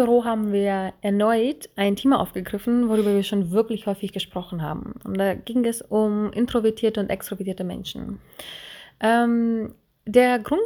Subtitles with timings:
[0.00, 4.94] Büro haben wir erneut ein Thema aufgegriffen, worüber wir schon wirklich häufig gesprochen haben.
[5.04, 8.18] Und da ging es um introvertierte und extrovertierte Menschen.
[9.00, 9.74] Ähm,
[10.06, 10.62] der Grund,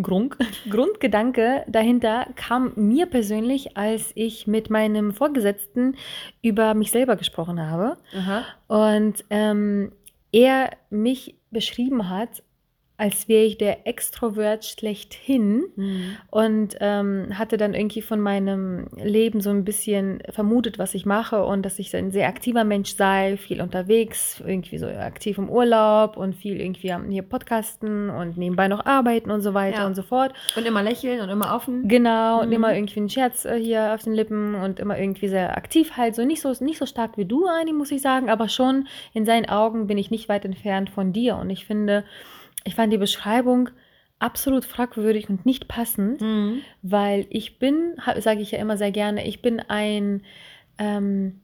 [0.00, 0.36] Grund,
[0.70, 5.96] Grundgedanke dahinter kam mir persönlich, als ich mit meinem Vorgesetzten
[6.40, 7.96] über mich selber gesprochen habe.
[8.16, 8.44] Aha.
[8.68, 9.90] Und ähm,
[10.30, 12.44] er mich beschrieben hat
[12.98, 16.16] als wäre ich der Extrovert schlechthin Mhm.
[16.30, 21.44] und ähm, hatte dann irgendwie von meinem Leben so ein bisschen vermutet, was ich mache
[21.44, 26.16] und dass ich ein sehr aktiver Mensch sei, viel unterwegs, irgendwie so aktiv im Urlaub
[26.16, 29.86] und viel irgendwie am hier Podcasten und nebenbei noch arbeiten und so weiter Ja.
[29.86, 30.32] und so fort.
[30.56, 31.86] Und immer lächeln und immer offen.
[31.88, 32.52] Genau, und Mhm.
[32.54, 36.14] immer irgendwie einen Scherz äh, hier auf den Lippen und immer irgendwie sehr aktiv halt.
[36.16, 39.24] So nicht so, nicht so stark wie du, Ani, muss ich sagen, aber schon in
[39.24, 41.36] seinen Augen bin ich nicht weit entfernt von dir.
[41.36, 42.02] Und ich finde,
[42.68, 43.70] ich fand die Beschreibung
[44.18, 46.60] absolut fragwürdig und nicht passend, Mhm.
[46.82, 50.22] weil ich bin, sage ich ja immer sehr gerne, ich bin ein,
[50.78, 51.40] ähm,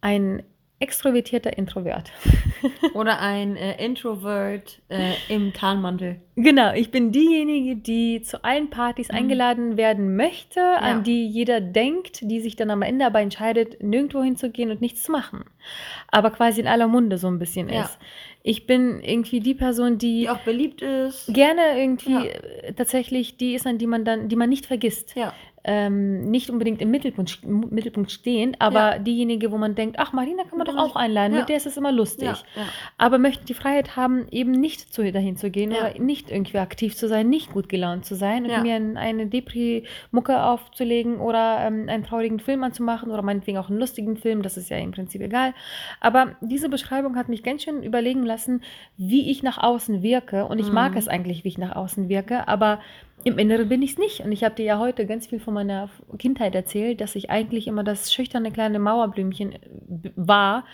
[0.00, 0.42] ein
[0.78, 2.12] extrovertierter Introvert.
[2.94, 6.20] Oder ein äh, Introvert äh, im Tarnmantel.
[6.36, 12.20] Genau, ich bin diejenige, die zu allen Partys eingeladen werden möchte, an die jeder denkt,
[12.30, 15.44] die sich dann am Ende aber entscheidet, nirgendwo hinzugehen und nichts zu machen.
[16.08, 17.84] Aber quasi in aller Munde so ein bisschen Ja.
[17.84, 17.98] ist.
[18.48, 21.26] Ich bin irgendwie die Person, die, Die auch beliebt ist.
[21.34, 22.22] gerne irgendwie Ja.
[22.24, 25.16] äh, tatsächlich die ist, an die man dann, die man nicht vergisst.
[25.16, 25.32] Ja.
[25.68, 28.98] Ähm, nicht unbedingt im Mittelpunkt, Mittelpunkt stehen, aber Ja.
[29.00, 31.40] diejenige, wo man denkt, ach, Marina kann man doch man auch einladen, Ja.
[31.40, 32.62] mit der ist es immer lustig Ja.
[32.98, 36.94] aber möchten die Freiheit haben, eben nicht zu, dahin zu gehen oder nicht irgendwie aktiv
[36.94, 41.88] zu sein, nicht gut gelaunt zu sein und mir ein, eine Depri-Mucke aufzulegen oder ähm,
[41.88, 45.20] einen traurigen Film anzumachen oder meinetwegen auch einen lustigen Film, das ist ja im Prinzip
[45.20, 45.52] egal.
[46.00, 48.62] Aber diese Beschreibung hat mich ganz schön überlegen lassen,
[48.96, 50.98] wie ich nach außen wirke und ich mag Mhm.
[50.98, 52.78] es eigentlich, wie ich nach außen wirke, aber
[53.24, 54.20] im Inneren bin ich es nicht.
[54.20, 57.66] Und ich habe dir ja heute ganz viel von meiner Kindheit erzählt, dass ich eigentlich
[57.66, 59.58] immer das schüchterne kleine Mauerblümchen äh,
[60.14, 60.64] war,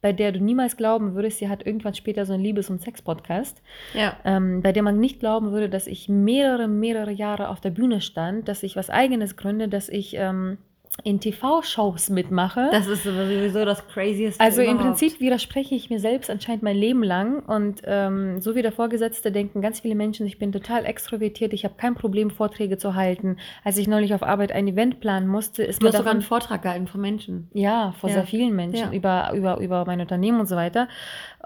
[0.00, 3.62] bei der du niemals glauben würdest, sie hat irgendwann später so einen Liebes- und Sex-Podcast,
[3.94, 4.16] ja.
[4.24, 8.00] ähm, bei der man nicht glauben würde, dass ich mehrere, mehrere Jahre auf der Bühne
[8.00, 10.58] stand, dass ich was Eigenes gründe, dass ich ähm,
[11.04, 12.68] in TV-Shows mitmache.
[12.72, 14.38] Das ist sowieso das Crazieste.
[14.42, 14.84] Also im überhaupt.
[14.98, 19.32] Prinzip widerspreche ich mir selbst anscheinend mein Leben lang und ähm, so wie der Vorgesetzte
[19.32, 23.36] denken ganz viele Menschen, ich bin total extrovertiert, ich habe kein Problem, Vorträge zu halten.
[23.64, 26.22] Als ich neulich auf Arbeit ein Event planen musste, ist Du mir hast sogar einen
[26.22, 27.48] Vortrag gehalten von Menschen.
[27.54, 28.16] ja, vor Ja.
[28.16, 28.92] sehr vielen Menschen Ja.
[28.92, 30.88] über, über, über mein Unternehmen und so weiter.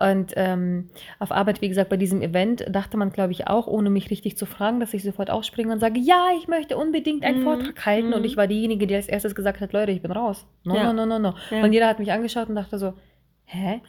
[0.01, 0.89] Und ähm,
[1.21, 4.37] auf Arbeit, wie gesagt, bei diesem Event dachte man, glaube ich, auch, ohne mich richtig
[4.37, 7.45] zu fragen, dass ich sofort aufspringe und sage, ja, ich möchte unbedingt einen Mhm.
[7.45, 8.13] Vortrag halten.
[8.13, 8.25] Und Mhm.
[8.27, 10.47] ich war diejenige, die als erstes gesagt hat, Leute, ich bin raus.
[10.65, 10.93] No, Ja.
[10.93, 11.35] no, no, no, no.
[11.51, 11.63] Ja.
[11.63, 12.95] Und jeder hat mich angeschaut und dachte so,
[13.45, 13.81] hä?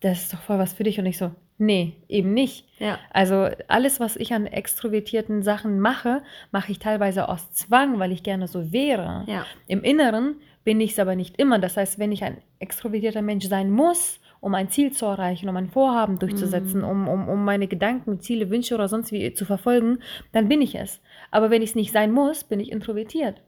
[0.00, 0.98] Das ist doch voll was für dich.
[0.98, 2.66] Und ich so, nee, eben nicht.
[2.78, 2.98] Ja.
[3.10, 8.22] Also alles, was ich an extrovertierten Sachen mache, mache ich teilweise aus Zwang, weil ich
[8.22, 9.24] gerne so wäre.
[9.26, 9.44] Ja.
[9.66, 11.58] Im Inneren bin ich es aber nicht immer.
[11.58, 15.56] Das heißt, wenn ich ein extrovertierter Mensch sein muss, um ein Ziel zu erreichen, um
[15.56, 19.98] ein Vorhaben durchzusetzen, um, um, um meine Gedanken, Ziele, Wünsche oder sonst wie zu verfolgen,
[20.30, 21.00] dann bin ich es.
[21.32, 23.42] Aber wenn ich es nicht sein muss, bin ich introvertiert.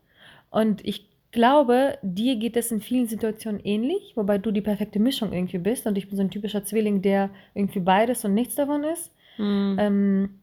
[0.50, 5.32] Und ich glaube, dir geht es in vielen Situationen ähnlich, wobei du die perfekte Mischung
[5.32, 5.86] irgendwie bist.
[5.86, 9.12] Und ich bin so ein typischer Zwilling, der irgendwie beides und nichts davon ist.
[9.38, 9.76] Mhm.
[9.78, 10.40] Ähm,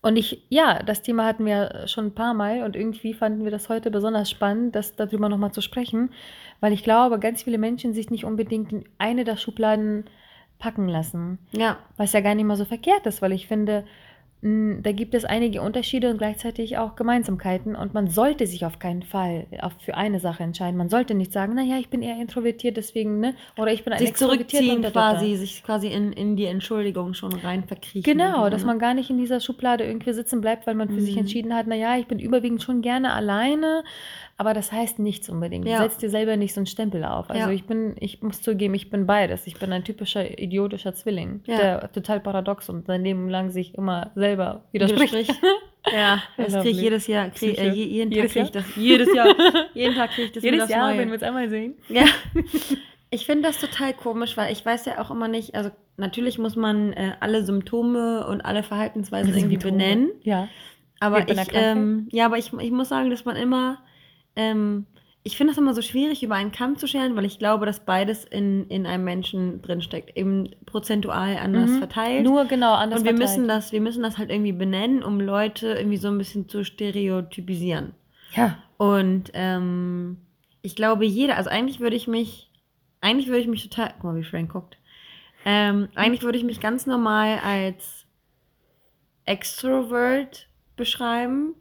[0.00, 3.50] und ich, ja, das Thema hatten wir schon ein paar Mal und irgendwie fanden wir
[3.50, 6.10] das heute besonders spannend, das darüber nochmal zu sprechen,
[6.60, 10.04] weil ich glaube, ganz viele Menschen sich nicht unbedingt in eine der Schubladen
[10.60, 11.78] packen lassen, ja.
[11.96, 13.84] was ja gar nicht mal so verkehrt ist, weil ich finde,
[14.40, 19.02] da gibt es einige Unterschiede und gleichzeitig auch Gemeinsamkeiten und man sollte sich auf keinen
[19.02, 20.76] Fall auf, für eine Sache entscheiden.
[20.76, 23.98] Man sollte nicht sagen, naja, ich bin eher introvertiert, deswegen, ne, oder ich bin ein
[23.98, 28.04] Sich zurückziehen quasi, sich quasi in, in die Entschuldigung schon rein verkriechen.
[28.04, 30.88] Genau, oder dass so, man gar nicht in dieser Schublade irgendwie sitzen bleibt, weil man
[30.88, 31.20] für sich Mhm.
[31.22, 33.82] entschieden hat, naja, ich bin überwiegend schon gerne alleine,
[34.38, 35.66] aber das heißt nichts unbedingt.
[35.66, 35.82] Ja.
[35.82, 37.28] Setz dir selber nicht so einen Stempel auf.
[37.28, 37.54] Also Ja.
[37.54, 39.46] ich bin, ich muss zugeben, ich bin beides.
[39.46, 41.56] Ich bin ein typischer idiotischer Zwilling, Ja.
[41.58, 45.34] der total paradox und sein Leben lang sich immer selber widerspricht.
[45.92, 47.30] Ja, das kriege ich jedes Jahr.
[47.30, 48.76] Krieg, äh, jeden Jedes Tag kriege ich das.
[48.76, 49.34] Jedes Jahr.
[49.74, 50.98] jeden Tag kriege ich das Jedes Jahr, Neue.
[51.00, 51.74] wenn wir es einmal sehen.
[51.88, 52.04] Ja.
[53.10, 56.56] Ich finde das total komisch, weil ich weiß ja auch immer nicht, also natürlich muss
[56.56, 60.10] man äh, alle Symptome und alle Verhaltensweisen irgendwie benennen.
[60.24, 60.48] Ja.
[61.00, 63.78] Aber ich, ähm, ja, aber ich, ich muss sagen, dass man immer
[64.38, 64.86] ähm,
[65.24, 67.80] ich finde das immer so schwierig, über einen Kamm zu scheren, weil ich glaube, dass
[67.84, 71.78] beides in, in einem Menschen drinsteckt, eben prozentual anders Mhm.
[71.78, 72.24] verteilt.
[72.24, 73.36] Nur genau anders und wir verteilt.
[73.36, 76.64] müssen das, wir müssen das halt irgendwie benennen, um Leute irgendwie so ein bisschen zu
[76.64, 77.92] stereotypisieren.
[78.34, 78.56] Ja.
[78.78, 80.18] Und ähm,
[80.62, 82.50] ich glaube, jeder, also eigentlich würde ich mich,
[83.02, 84.78] eigentlich würde ich mich total, guck mal, wie Frank guckt.
[85.44, 88.06] Ähm, eigentlich würde ich mich ganz normal als
[89.24, 90.46] Extrovert
[90.76, 91.54] beschreiben,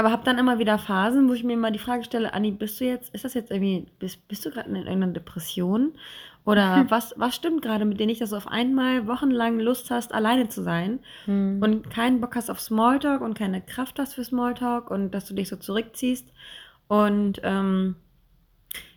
[0.00, 2.80] aber habe dann immer wieder Phasen, wo ich mir immer die Frage stelle, Anni, bist
[2.80, 5.92] du jetzt, ist das jetzt irgendwie, bist, bist du gerade in irgendeiner Depression?
[6.46, 10.14] Oder was, was stimmt gerade mit dir nicht, dass du auf einmal wochenlang Lust hast,
[10.14, 11.00] alleine zu sein?
[11.26, 11.60] Hm.
[11.62, 15.34] und keinen Bock hast auf Smalltalk und keine Kraft hast für Smalltalk und dass du
[15.34, 16.26] dich so zurückziehst.
[16.88, 17.96] Und ähm,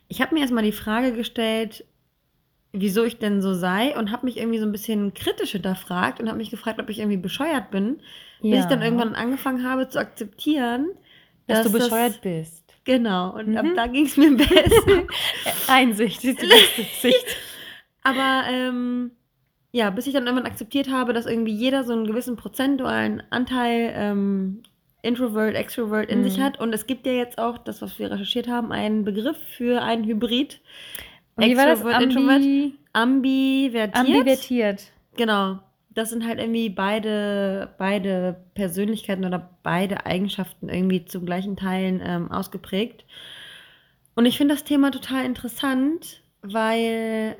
[0.08, 1.84] ich habe mir erstmal die Frage gestellt,
[2.76, 6.26] wieso ich denn so sei und habe mich irgendwie so ein bisschen kritisch hinterfragt und
[6.28, 8.00] habe mich gefragt, ob ich irgendwie bescheuert bin,
[8.42, 8.86] bis ich dann Ja.
[8.86, 10.88] irgendwann angefangen habe zu akzeptieren,
[11.46, 12.62] dass, du das- bescheuert bist.
[12.84, 13.74] Genau, und ab Mhm.
[13.76, 15.04] da ging es mir besser.
[15.68, 17.24] Einsicht ist die beste Sicht.
[18.02, 19.12] Aber ähm,
[19.72, 23.92] ja, bis ich dann irgendwann akzeptiert habe, dass irgendwie jeder so einen gewissen prozentualen Anteil
[23.96, 24.62] ähm,
[25.02, 26.24] Introvert, Extrovert in Mhm.
[26.24, 26.60] sich hat.
[26.60, 30.04] Und es gibt ja jetzt auch, das, was wir recherchiert haben, einen Begriff für einen
[30.04, 30.60] Hybrid.
[31.36, 31.80] Und wie war das?
[31.84, 33.96] Ambi Ambivertiert.
[33.96, 34.82] ambivertiert.
[35.16, 35.58] Genau.
[35.90, 42.30] Das sind halt irgendwie beide, beide Persönlichkeiten oder beide Eigenschaften irgendwie zu gleichen Teilen ähm,
[42.32, 43.04] ausgeprägt.
[44.16, 47.36] Und ich finde das Thema total interessant, weil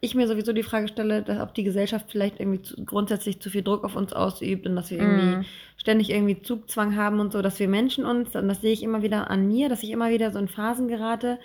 [0.00, 3.50] ich mir sowieso die Frage stelle, dass ob die Gesellschaft vielleicht irgendwie zu, grundsätzlich zu
[3.50, 5.44] viel Druck auf uns ausübt und dass wir irgendwie Mhm.
[5.76, 9.02] ständig irgendwie Zugzwang haben und so, dass wir Menschen uns, und das sehe ich immer
[9.02, 11.38] wieder an mir, dass ich immer wieder so in Phasen gerate,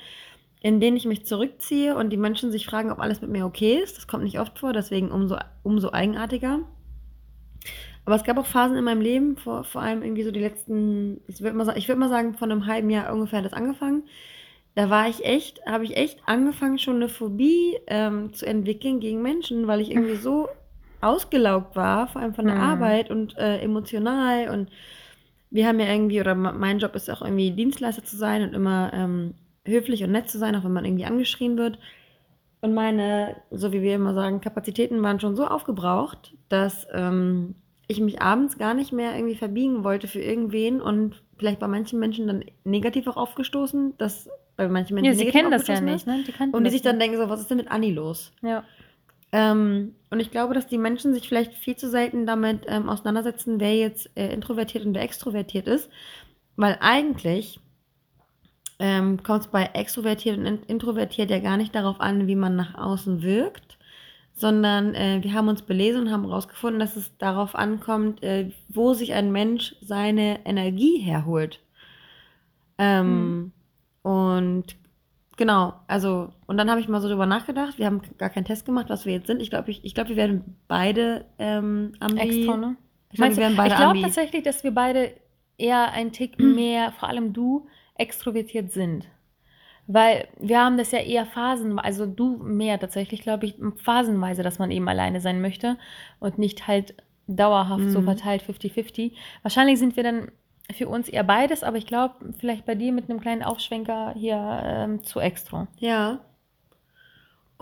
[0.63, 3.75] in denen ich mich zurückziehe und die Menschen sich fragen, ob alles mit mir okay
[3.83, 3.97] ist.
[3.97, 6.61] Das kommt nicht oft vor, deswegen umso, umso eigenartiger.
[8.05, 11.21] Aber es gab auch Phasen in meinem Leben, vor, vor allem irgendwie so die letzten,
[11.27, 14.03] ich würde mal, ich würd mal sagen, von einem halben Jahr ungefähr hat das angefangen.
[14.75, 19.21] Da war ich echt, habe ich echt angefangen, schon eine Phobie ähm, zu entwickeln gegen
[19.21, 20.49] Menschen, weil ich irgendwie so
[21.01, 22.61] ausgelaugt war, vor allem von der Mhm.
[22.61, 24.49] Arbeit und äh, emotional.
[24.49, 24.69] Und
[25.51, 28.53] wir haben ja irgendwie, oder me- mein Job ist auch irgendwie Dienstleister zu sein und
[28.53, 31.79] immer ähm, höflich und nett zu sein, auch wenn man irgendwie angeschrien wird.
[32.61, 37.55] Und meine, so wie wir immer sagen, Kapazitäten waren schon so aufgebraucht, dass ähm,
[37.87, 41.99] ich mich abends gar nicht mehr irgendwie verbiegen wollte für irgendwen und vielleicht bei manchen
[41.99, 46.07] Menschen dann negativ auch aufgestoßen, dass bei manchen Menschen Ja, sie kennen das ja nicht,
[46.07, 46.23] ne?
[46.25, 48.31] Die Und die sich dann denken so, was ist denn mit Anni los?
[48.41, 48.63] Ja.
[49.33, 53.59] Ähm, und ich glaube, dass die Menschen sich vielleicht viel zu selten damit ähm, auseinandersetzen,
[53.59, 55.89] wer jetzt äh, introvertiert und wer extrovertiert ist.
[56.55, 57.59] Weil eigentlich
[58.79, 62.55] ähm, kommt es bei extrovertiert und in- introvertiert ja gar nicht darauf an, wie man
[62.55, 63.77] nach außen wirkt,
[64.33, 68.93] sondern äh, wir haben uns belesen und haben herausgefunden, dass es darauf ankommt, äh, wo
[68.93, 71.61] sich ein Mensch seine Energie herholt.
[72.77, 73.51] Ähm,
[74.03, 74.75] Und
[75.37, 77.77] genau, also, und dann habe ich mal so drüber nachgedacht.
[77.77, 79.41] Wir haben gar keinen Test gemacht, was wir jetzt sind.
[79.41, 82.19] Ich glaube, ich, ich glaub, wir werden beide ähm, Ambi.
[82.19, 82.75] Extra, ne?
[83.11, 84.01] Ich glaube, Ambi.
[84.01, 85.13] tatsächlich, dass wir beide
[85.57, 87.67] eher ein Tick mehr, vor allem du,
[88.03, 89.07] extrovertiert sind.
[89.87, 94.59] Weil wir haben das ja eher phasenweise, also du mehr tatsächlich, glaube ich, phasenweise, dass
[94.59, 95.77] man eben alleine sein möchte
[96.19, 96.95] und nicht halt
[97.27, 98.05] dauerhaft so Mhm.
[98.05, 99.13] verteilt 50-50.
[99.41, 100.31] Wahrscheinlich sind wir dann
[100.71, 104.61] für uns eher beides, aber ich glaube, vielleicht bei dir mit einem kleinen Aufschwenker hier
[104.63, 105.67] ähm, zu extra.
[105.79, 106.21] Ja.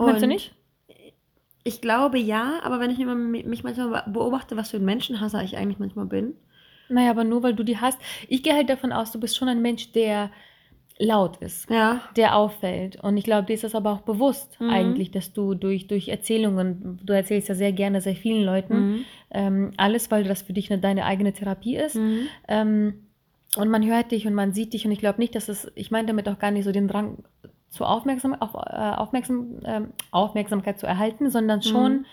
[0.04, 0.54] Meinst du Und nicht?
[1.64, 5.78] Ich glaube ja, aber wenn ich mich manchmal beobachte, was für ein Menschenhasser ich eigentlich
[5.78, 6.36] manchmal bin.
[6.88, 7.98] Naja, aber nur weil du die hast.
[8.28, 10.30] Ich gehe halt davon aus, du bist schon ein Mensch, der
[10.98, 11.68] laut ist.
[11.70, 12.00] Ja.
[12.16, 13.02] der auffällt.
[13.02, 14.70] Und ich glaube, dir ist das aber auch bewusst Mhm.
[14.70, 19.04] eigentlich, dass du durch, durch Erzählungen, du erzählst ja sehr gerne sehr vielen Leuten Mhm.
[19.30, 21.96] ähm, alles, weil das für dich eine, deine eigene Therapie ist.
[21.96, 22.28] Mhm.
[22.46, 23.06] Ähm,
[23.56, 25.90] und man hört dich und man sieht dich und ich glaube nicht, dass es, ich
[25.90, 27.24] meine damit auch gar nicht so den Drang
[27.70, 28.58] zur Aufmerksam, auf, äh,
[28.94, 32.04] Aufmerksam, ähm, Aufmerksamkeit zu erhalten, sondern schon Mhm.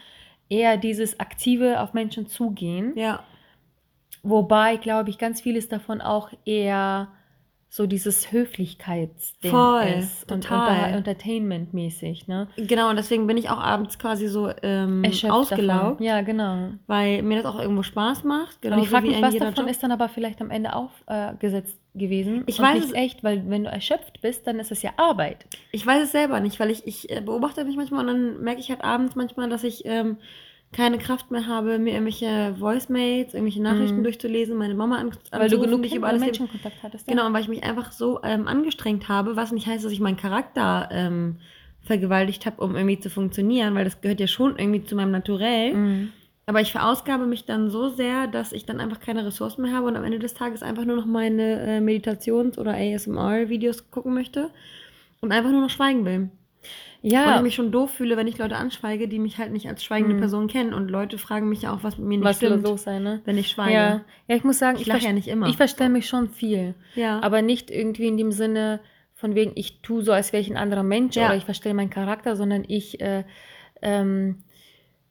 [0.50, 2.94] eher dieses aktive auf Menschen zugehen.
[2.96, 3.24] Ja.
[4.24, 7.10] Wobei, glaube ich, ganz vieles davon auch eher
[7.72, 10.96] so dieses Höflichkeitsding Voll, ist und total.
[10.96, 12.48] unter, Entertainment-mäßig, ne?
[12.58, 16.06] Genau, und deswegen bin ich auch abends quasi so ähm, Erschöpft ausgelaugt, davon.
[16.06, 16.70] Ja, genau.
[16.88, 18.62] weil mir das auch irgendwo Spaß macht.
[18.64, 19.70] Genau und ich frage mich, was davon Job.
[19.70, 22.44] ist dann aber vielleicht am Ende aufgesetzt gewesen.
[22.48, 25.46] Ich und weiß es- echt, weil wenn du erschöpft bist, dann ist es ja Arbeit.
[25.72, 28.62] Ich weiß es selber nicht, weil ich, ich äh, beobachte mich manchmal und dann merke
[28.62, 30.18] ich halt abends manchmal, dass ich ähm,
[30.72, 34.04] keine Kraft mehr habe, mir irgendwelche Voicemails, irgendwelche Nachrichten Mhm.
[34.04, 36.22] durchzulesen, meine Mama an, Weil du anzurufen, genug nicht über alles.
[36.22, 37.08] Menschenkontakt hattest.
[37.08, 37.14] ja.
[37.14, 40.00] Genau, und weil ich mich einfach so ähm, angestrengt habe, was nicht heißt, dass ich
[40.00, 41.38] meinen Charakter ähm,
[41.82, 45.74] vergewaltigt habe, um irgendwie zu funktionieren, weil das gehört ja schon irgendwie zu meinem Naturell.
[45.74, 46.12] Mhm.
[46.46, 49.88] Aber ich verausgabe mich dann so sehr, dass ich dann einfach keine Ressourcen mehr habe
[49.88, 54.50] und am Ende des Tages einfach nur noch meine äh, Meditations- oder ASMR-Videos gucken möchte
[55.22, 56.30] und einfach nur noch schweigen will.
[57.02, 59.68] Und Ja, ich mich schon doof fühle, wenn ich Leute anschweige, die mich halt nicht
[59.70, 60.20] als schweigende Mhm.
[60.20, 60.74] Person kennen.
[60.74, 63.22] Und Leute fragen mich ja auch, was mit mir nicht was stimmt, los sein, ne?
[63.26, 63.74] wenn ich schweige.
[63.74, 64.02] Ja.
[64.28, 65.48] ja, ich muss sagen, Ich ich, lache ja nicht immer.
[65.48, 66.76] ich verstelle mich schon viel.
[66.96, 67.22] Ja.
[67.22, 68.82] Aber nicht irgendwie in dem Sinne
[69.16, 71.28] von wegen, ich tue so, als wäre ich ein anderer Mensch Ja.
[71.28, 73.24] oder ich verstelle meinen Charakter, sondern ich äh,
[73.82, 74.44] ähm,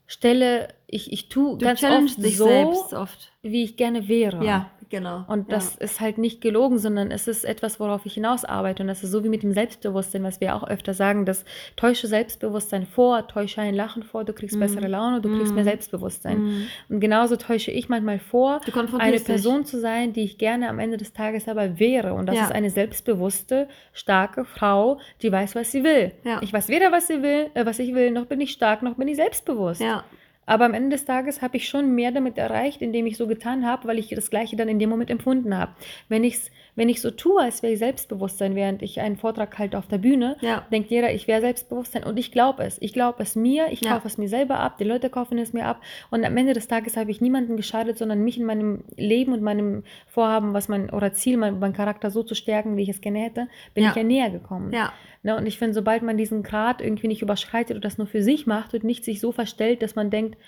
[0.07, 3.31] stelle, ich, ich tue du ganz oft dich so, selbst oft.
[3.43, 4.43] wie ich gerne wäre.
[4.43, 5.23] Ja, genau.
[5.29, 5.57] Und ja.
[5.57, 8.83] das ist halt nicht gelogen, sondern es ist etwas, worauf ich hinaus arbeite.
[8.83, 11.45] Und das ist so wie mit dem Selbstbewusstsein, was wir auch öfter sagen, dass
[11.77, 14.61] täusche Selbstbewusstsein vor, täusche ein Lachen vor, du kriegst Mhm.
[14.61, 15.57] bessere Laune, du kriegst Mhm.
[15.57, 16.39] mehr Selbstbewusstsein.
[16.43, 16.67] Mhm.
[16.89, 18.61] Und genauso täusche ich manchmal vor,
[18.99, 19.25] eine dich.
[19.25, 22.15] Person zu sein, die ich gerne am Ende des Tages aber wäre.
[22.15, 22.45] Und das Ja.
[22.45, 26.13] ist eine selbstbewusste, starke Frau, die weiß, was sie will.
[26.25, 26.41] Ja.
[26.43, 28.95] Ich weiß weder, was sie will, äh, was ich will, noch bin ich stark, noch
[28.95, 29.83] bin ich selbstbewusst.
[29.83, 30.05] Ja,
[30.49, 33.67] Aber am Ende des Tages habe ich schon mehr damit erreicht, indem ich so getan
[33.67, 35.73] habe, weil ich das Gleiche dann in dem Moment empfunden habe.
[36.09, 39.77] Wenn, ich's, wenn ich so tue, als wäre ich Selbstbewusstsein, während ich einen Vortrag halte
[39.77, 40.65] auf der Bühne, ja.
[40.73, 42.81] denkt jeder, ich wäre Selbstbewusstsein und ich glaube es.
[42.81, 43.95] Ich glaube es mir, ich Ja.
[43.95, 45.81] kaufe es mir selber ab, die Leute kaufen es mir ab
[46.11, 49.43] und am Ende des Tages habe ich niemanden geschadet, sondern mich in meinem Leben und
[49.43, 53.01] meinem Vorhaben, was mein oder Ziel, mein, mein Charakter so zu stärken, wie ich es
[53.01, 53.91] gerne hätte, bin Ja.
[53.91, 54.73] ich ja näher gekommen.
[54.73, 54.93] Ja,
[55.25, 58.23] Ne, und ich finde, sobald man diesen Grad irgendwie nicht überschreitet oder das nur für
[58.23, 60.39] sich macht und nicht sich so verstellt, dass man denkt,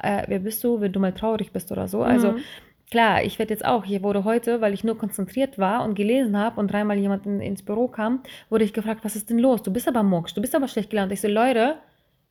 [0.00, 2.02] äh, wer bist du, wenn du mal traurig bist oder so.
[2.02, 2.38] Also Mhm.
[2.90, 6.36] Klar, ich werde jetzt auch, hier wurde heute, weil ich nur konzentriert war und gelesen
[6.36, 9.62] habe und dreimal jemand in, ins Büro kam, wurde ich gefragt, was ist denn los?
[9.62, 11.12] Du bist aber mucksch, du bist aber schlecht gelaunt.
[11.12, 11.76] Ich so, Leute,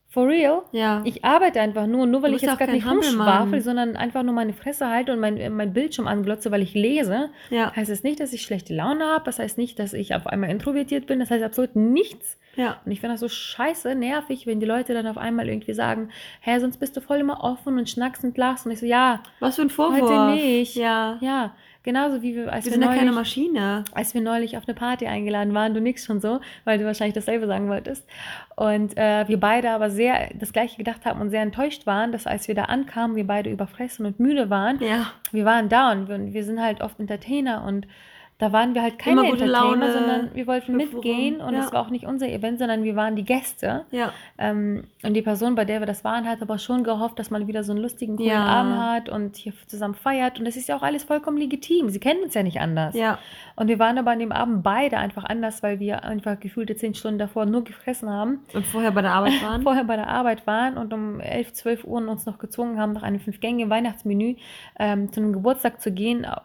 [0.09, 0.63] for real?
[0.71, 1.01] ja.
[1.05, 4.53] Ich arbeite einfach nur, nur weil ich jetzt gerade nicht rumschwafel, sondern einfach nur meine
[4.53, 7.29] Fresse halte und mein, mein Bildschirm anglotze, weil ich lese.
[7.51, 10.25] ja, Heißt es nicht, dass ich schlechte Laune habe, das heißt nicht, dass ich auf
[10.27, 12.37] einmal introvertiert bin, das heißt absolut nichts.
[12.55, 12.77] ja.
[12.85, 16.09] Und ich finde das so scheiße nervig, wenn die Leute dann auf einmal irgendwie sagen,
[16.41, 18.65] hä, sonst bist du voll immer offen und schnackst und lachst.
[18.65, 20.01] Und ich so, ja, Was für ein Vorwurf.
[20.01, 20.75] Heute nicht.
[20.75, 21.17] Ja.
[21.21, 23.83] ja, genauso wie wir, als Wir wir, sind ja keine neulich, Maschine.
[23.93, 27.15] als wir neulich auf eine Party eingeladen waren, du nix schon so, weil du wahrscheinlich
[27.15, 28.07] dasselbe sagen wolltest.
[28.55, 32.27] Und äh, wir beide aber sehr das Gleiche gedacht haben und sehr enttäuscht waren, dass
[32.27, 34.81] als wir da ankamen, wir beide überfressen und müde waren.
[34.81, 35.11] Ja.
[35.31, 37.87] Wir waren da und wir, wir sind halt oft Entertainer und
[38.39, 41.59] da waren wir halt keine Entertainer, Laune, sondern wir wollten mitgehen und ja.
[41.59, 43.85] es war auch nicht unser Event, sondern wir waren die Gäste.
[43.91, 44.13] Ja.
[44.37, 47.47] Ähm, und die Person, bei der wir das waren, hat aber schon gehofft, dass man
[47.47, 48.45] wieder so einen lustigen, coolen Ja.
[48.45, 50.39] Abend hat und hier zusammen feiert.
[50.39, 51.89] Und das ist ja auch alles vollkommen legitim.
[51.89, 52.95] Sie kennen uns ja nicht anders.
[52.95, 53.19] Ja.
[53.57, 56.95] Und wir waren aber an dem Abend beide einfach anders, weil wir einfach gefühlte zehn
[56.95, 59.63] Stunden davor nur gefressen haben, Und vorher bei der Arbeit waren.
[59.63, 63.03] vorher bei der Arbeit waren und um 11, 12 Uhr uns noch gezwungen haben, nach
[63.03, 64.35] einem Fünf-Gänge-Weihnachtsmenü
[64.79, 66.39] ähm, zu einem Geburtstag zu gehen, au-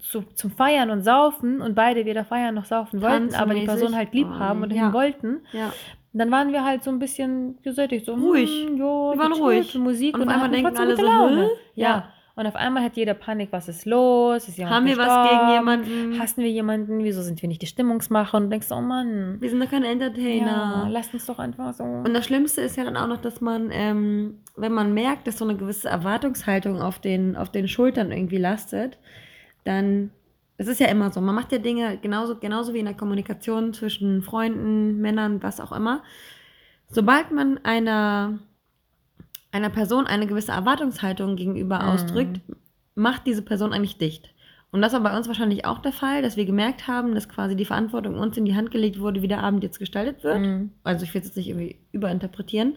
[0.00, 1.13] zu, zum Feiern und Saufen
[1.60, 3.64] und beide weder feiern noch saufen wollten, aber die.
[3.64, 4.92] Person halt lieb haben und ja.
[4.92, 5.40] wollten.
[5.52, 5.72] Ja.
[6.12, 8.48] Dann waren wir halt so ein bisschen gesättigt, so Ruhig.
[8.68, 9.74] hm, jo, Wir waren ruhig.
[9.74, 11.50] Musik Und und, auf einmal denken alle so, Laune.
[11.74, 11.88] Ja.
[11.88, 12.08] Ja.
[12.36, 14.48] Und auf einmal hat jeder Panik, was ist los?
[14.48, 16.20] Ist Haben wir was gegen jemanden?
[16.20, 17.04] Hassen wir jemanden?
[17.04, 18.36] Wieso sind wir nicht die Stimmungsmacher?
[18.36, 20.88] Und du denkst, oh Mann, Wir sind doch keine ja, Entertainer.
[20.90, 21.84] lasst uns doch einfach so.
[21.84, 25.38] Und das Schlimmste ist ja dann auch noch, dass man, ähm, wenn man merkt, dass
[25.38, 28.98] so eine gewisse Erwartungshaltung auf den, auf den Schultern irgendwie lastet,
[29.64, 30.10] dann,
[30.56, 33.74] es ist ja immer so, man macht ja Dinge genauso, genauso wie in der Kommunikation
[33.74, 36.02] zwischen Freunden, Männern, was auch immer.
[36.88, 38.38] Sobald man einer,
[39.50, 41.88] einer Person eine gewisse Erwartungshaltung gegenüber Mhm.
[41.88, 42.40] ausdrückt,
[42.94, 44.30] macht diese Person eigentlich dicht.
[44.70, 47.54] Und das war bei uns wahrscheinlich auch der Fall, dass wir gemerkt haben, dass quasi
[47.54, 50.40] die Verantwortung uns in die Hand gelegt wurde, wie der Abend jetzt gestaltet wird.
[50.40, 50.72] Mhm.
[50.82, 52.76] Also ich will es jetzt nicht irgendwie überinterpretieren.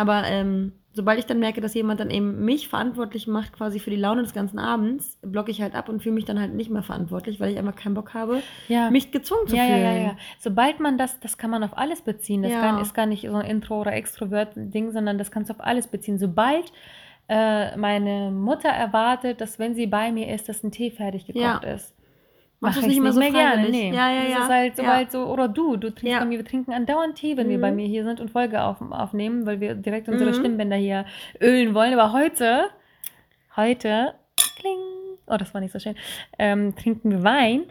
[0.00, 3.90] Aber ähm, sobald ich dann merke, dass jemand dann eben mich verantwortlich macht, quasi für
[3.90, 6.70] die Laune des ganzen Abends, blocke ich halt ab und fühle mich dann halt nicht
[6.70, 8.90] mehr verantwortlich, weil ich einfach keinen Bock habe, ja.
[8.90, 9.84] mich gezwungen zu ja, ja, fühlen.
[9.84, 10.16] ja, ja.
[10.40, 12.42] Sobald man das, das kann man auf alles beziehen.
[12.42, 12.60] Das Ja.
[12.60, 15.86] kann, ist gar nicht so ein Intro- oder Extrovert-Ding, sondern das kannst du auf alles
[15.86, 16.18] beziehen.
[16.18, 16.72] Sobald
[17.28, 21.42] äh, meine Mutter erwartet, dass wenn sie bei mir ist, dass ein Tee fertig gekocht
[21.42, 21.58] Ja.
[21.58, 21.94] ist.
[22.62, 23.68] Machst Mach du's nicht ich immer so mehr gerne.
[23.70, 23.90] Nee.
[23.90, 24.38] Ja, ja, das ja.
[24.42, 24.84] ist halt Ja.
[24.84, 26.18] sobald so, oder du, du trinkst Ja.
[26.18, 27.62] bei mir, wir trinken andauernd Tee, wenn wir Mhm.
[27.62, 30.34] bei mir hier sind und Folge auf, aufnehmen, weil wir direkt unsere Mhm.
[30.34, 31.06] Stimmbänder hier
[31.40, 31.98] ölen wollen.
[31.98, 32.66] Aber heute,
[33.56, 34.14] heute,
[34.58, 34.76] kling,
[35.26, 35.94] oh, das war nicht so schön,
[36.38, 37.62] ähm, trinken wir Wein.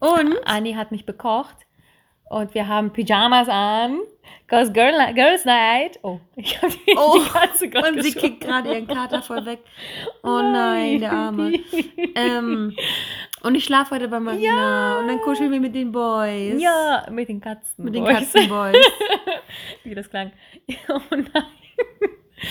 [0.00, 1.56] Und Anni hat mich bekocht
[2.30, 4.00] und wir haben Pyjamas an.
[4.46, 5.98] Cause Girl, Girls Night.
[6.02, 8.32] Oh, ich habe die, Oh, die Katze gerade Und sie geschoben.
[8.34, 9.60] kickt gerade ihren Kater voll weg.
[10.22, 11.52] Oh nein, der Arme.
[12.14, 12.74] Ähm,
[13.42, 14.98] und ich schlafe heute bei Marina.
[14.98, 16.60] Und dann kuscheln wir mit den Boys.
[16.60, 17.84] ja, mit den Katzen.
[17.84, 18.14] Mit den Boys.
[18.32, 18.76] Katzenboys.
[19.82, 20.32] Wie das klang.
[20.88, 21.44] Oh nein.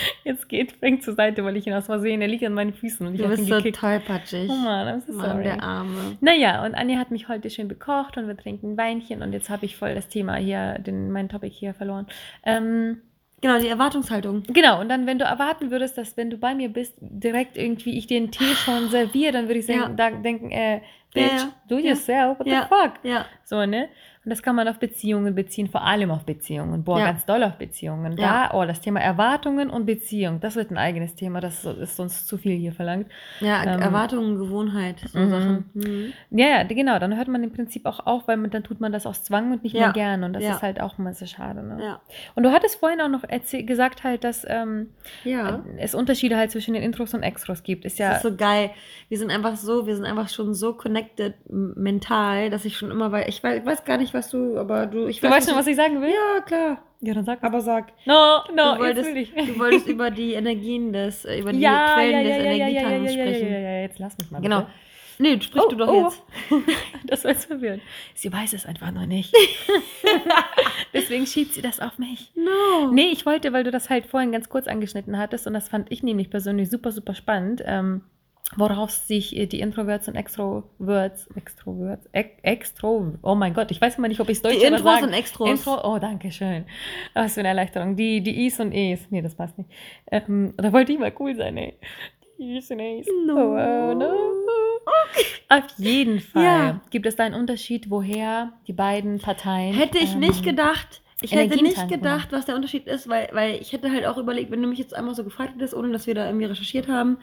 [0.23, 3.05] Jetzt geht Frank zur Seite, weil ich ihn aus Versehen, er liegt an meinen Füßen
[3.05, 3.79] und ich Du habe ihn bist so gekickt.
[3.79, 4.49] tollpatschig.
[4.49, 5.43] Oh Mann, I'm so Mann, sorry.
[5.43, 6.17] der Arme.
[6.21, 9.65] Naja, und Anja hat mich heute schön bekocht und wir trinken Weinchen und jetzt habe
[9.65, 12.07] ich voll das Thema hier, den, mein Topic hier verloren.
[12.45, 13.01] Ähm,
[13.41, 14.43] Genau, die Erwartungshaltung.
[14.43, 17.97] Genau, und dann, wenn du erwarten würdest, dass wenn du bei mir bist, direkt irgendwie
[17.97, 19.89] ich den Tee schon serviere, dann würde ich sagen, Ja.
[19.89, 20.79] da, denken, äh,
[21.13, 21.53] Bitch, Ja, ja.
[21.67, 22.93] do yourself, what the fuck?
[23.03, 23.25] Ja.
[23.43, 23.89] So, ne?
[24.25, 26.83] Und das kann man auf Beziehungen beziehen, vor allem auf Beziehungen.
[26.83, 27.05] Boah, Ja.
[27.07, 28.15] ganz doll auf Beziehungen.
[28.15, 32.27] Da, oh, das Thema Erwartungen und Beziehung, das wird ein eigenes Thema, das ist sonst
[32.27, 33.07] zu viel hier verlangt.
[33.41, 35.29] Ja, Ähm, Erwartungen, Gewohnheit, so mhm.
[35.29, 35.69] Sachen.
[35.73, 36.13] Mhm.
[36.31, 38.93] Ja, ja, genau, dann hört man im Prinzip auch auf, weil man, dann tut man
[38.93, 39.81] das aus Zwang und nicht Ja.
[39.87, 40.23] mehr gern.
[40.23, 40.51] Und das Ja.
[40.55, 41.61] ist halt auch immer sehr schade.
[41.61, 41.83] Ne?
[41.83, 42.01] Ja.
[42.35, 44.91] Und du hattest vorhin auch noch gesagt halt, dass ähm,
[45.25, 45.63] Ja.
[45.79, 47.83] es Unterschiede halt zwischen den Intros und Extros gibt.
[47.83, 48.69] Ist ja, Das ist so geil.
[49.09, 53.11] Wir sind einfach so, wir sind einfach schon so connected mental, dass ich schon immer
[53.11, 55.75] weiß, ich weiß gar nicht, was du, aber du, ich du weißt schon, was ich
[55.75, 56.09] sagen will?
[56.09, 56.83] Ja, klar.
[57.01, 57.91] Ja, dann sag Aber sag.
[58.05, 62.11] No, no, du, wolltest, du wolltest über die Energien des, äh, über die ja, Quellen
[62.11, 63.51] ja, ja, des ja, ja, ja, ja, ja, ja, sprechen.
[63.51, 64.41] ja, ja, jetzt lass mich mal.
[64.41, 64.61] Genau.
[64.61, 64.71] Bitte.
[65.19, 66.03] Nee, sprich Oh, du doch oh.
[66.03, 66.23] jetzt.
[67.05, 67.83] Das war jetzt verwirrend.
[68.15, 69.33] Sie weiß es einfach noch nicht.
[70.93, 72.31] Deswegen schiebt sie das auf mich.
[72.35, 72.91] No.
[72.91, 75.91] Nee, ich wollte, weil du das halt vorhin ganz kurz angeschnitten hattest und das fand
[75.91, 78.01] ich nämlich persönlich super, super spannend, ähm,
[78.57, 83.97] worauf sich äh, die Introverts und Extroverts, Extroverts, Ex- Extro, oh mein Gott, ich weiß
[83.97, 85.05] immer nicht, ob ich es deutsch Die Intros sagen.
[85.07, 85.49] und Extros.
[85.49, 86.65] Intro, oh, danke schön.
[87.13, 87.95] Was für eine Erleichterung.
[87.95, 89.09] Die, die Is und Es.
[89.09, 89.69] Nee, das passt nicht.
[90.11, 91.75] Ähm, da wollte ich mal cool sein, ey.
[92.39, 93.07] Die Is und Es.
[93.25, 93.35] No.
[93.55, 94.11] Oh, no.
[95.49, 96.81] Auf jeden Fall Ja.
[96.89, 99.73] gibt es da einen Unterschied, woher die beiden Parteien.
[99.73, 101.01] Hätte ich ähm, nicht gedacht.
[101.21, 104.51] Ich hätte nicht gedacht, was der Unterschied ist, weil, weil ich hätte halt auch überlegt,
[104.51, 107.17] wenn du mich jetzt einmal so gefragt hättest, ohne dass wir da irgendwie recherchiert haben,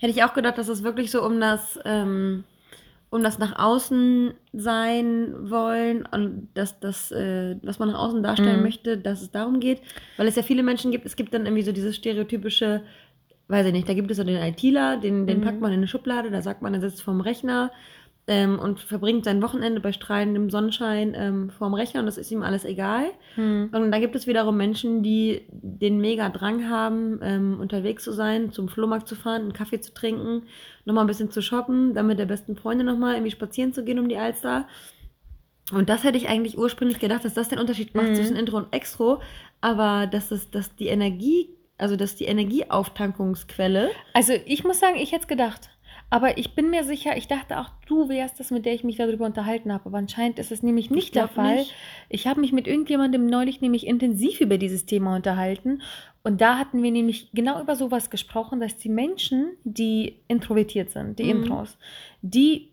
[0.00, 2.44] hätte ich auch gedacht, dass es wirklich so um das, ähm,
[3.10, 8.58] um das nach außen sein wollen und das, das äh, was man nach außen darstellen
[8.58, 8.62] Mhm.
[8.62, 9.80] möchte, dass es darum geht.
[10.16, 12.82] Weil es ja viele Menschen gibt, es gibt dann irgendwie so dieses stereotypische,
[13.48, 15.42] weiß ich nicht, da gibt es so den ITler, den, den Mhm.
[15.42, 17.72] packt man in eine Schublade, da sagt man, er sitzt vorm Rechner
[18.30, 22.42] ähm, und verbringt sein Wochenende bei strahlendem Sonnenschein ähm, vorm Rechner und das ist ihm
[22.44, 23.06] alles egal.
[23.34, 23.70] Hm.
[23.72, 28.52] Und da gibt es wiederum Menschen, die den mega Drang haben, ähm, unterwegs zu sein,
[28.52, 30.44] zum Flohmarkt zu fahren, einen Kaffee zu trinken,
[30.84, 33.98] nochmal ein bisschen zu shoppen, dann mit der besten Freundin nochmal irgendwie spazieren zu gehen
[33.98, 34.68] um die Alster.
[35.72, 38.14] Und das hätte ich eigentlich ursprünglich gedacht, dass das den Unterschied macht Mhm.
[38.14, 39.20] zwischen Intro und Extro,
[39.60, 45.10] aber dass es, dass die Energie, also dass die Energieauftankungsquelle, Also ich muss sagen, ich
[45.10, 45.70] hätte es gedacht.
[46.10, 48.96] Aber ich bin mir sicher, ich dachte auch, du wärst das, mit der ich mich
[48.96, 49.86] darüber unterhalten habe.
[49.86, 51.56] Aber anscheinend ist es nämlich nicht der Fall.
[51.56, 51.74] nicht.
[52.08, 55.82] Ich habe mich mit irgendjemandem neulich nämlich intensiv über dieses Thema unterhalten.
[56.24, 61.18] Und da hatten wir nämlich genau über sowas gesprochen, dass die Menschen, die introvertiert sind,
[61.18, 61.44] die Mhm.
[61.44, 61.78] Intros,
[62.22, 62.68] die,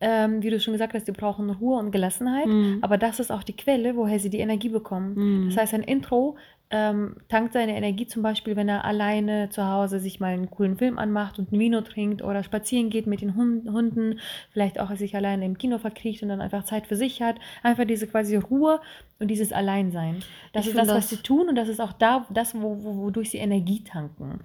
[0.00, 2.46] ähm, wie du schon gesagt hast, die brauchen Ruhe und Gelassenheit.
[2.46, 2.78] Mhm.
[2.82, 5.14] Aber das ist auch die Quelle, woher sie die Energie bekommen.
[5.14, 5.48] Mhm.
[5.48, 6.36] Das heißt, ein Intro
[6.72, 10.76] ähm, tankt seine Energie zum Beispiel, wenn er alleine zu Hause sich mal einen coolen
[10.78, 14.18] Film anmacht und ein Vino trinkt oder spazieren geht mit den Hund Hunden,
[14.50, 17.36] vielleicht auch sich alleine im Kino verkriecht und dann einfach Zeit für sich hat.
[17.62, 18.80] Einfach diese quasi Ruhe
[19.20, 20.24] und dieses Alleinsein.
[20.52, 22.54] Das Ich ist das, find was das- sie tun und das ist auch da, das,
[22.54, 24.40] wo, wo, wodurch sie Energie tanken.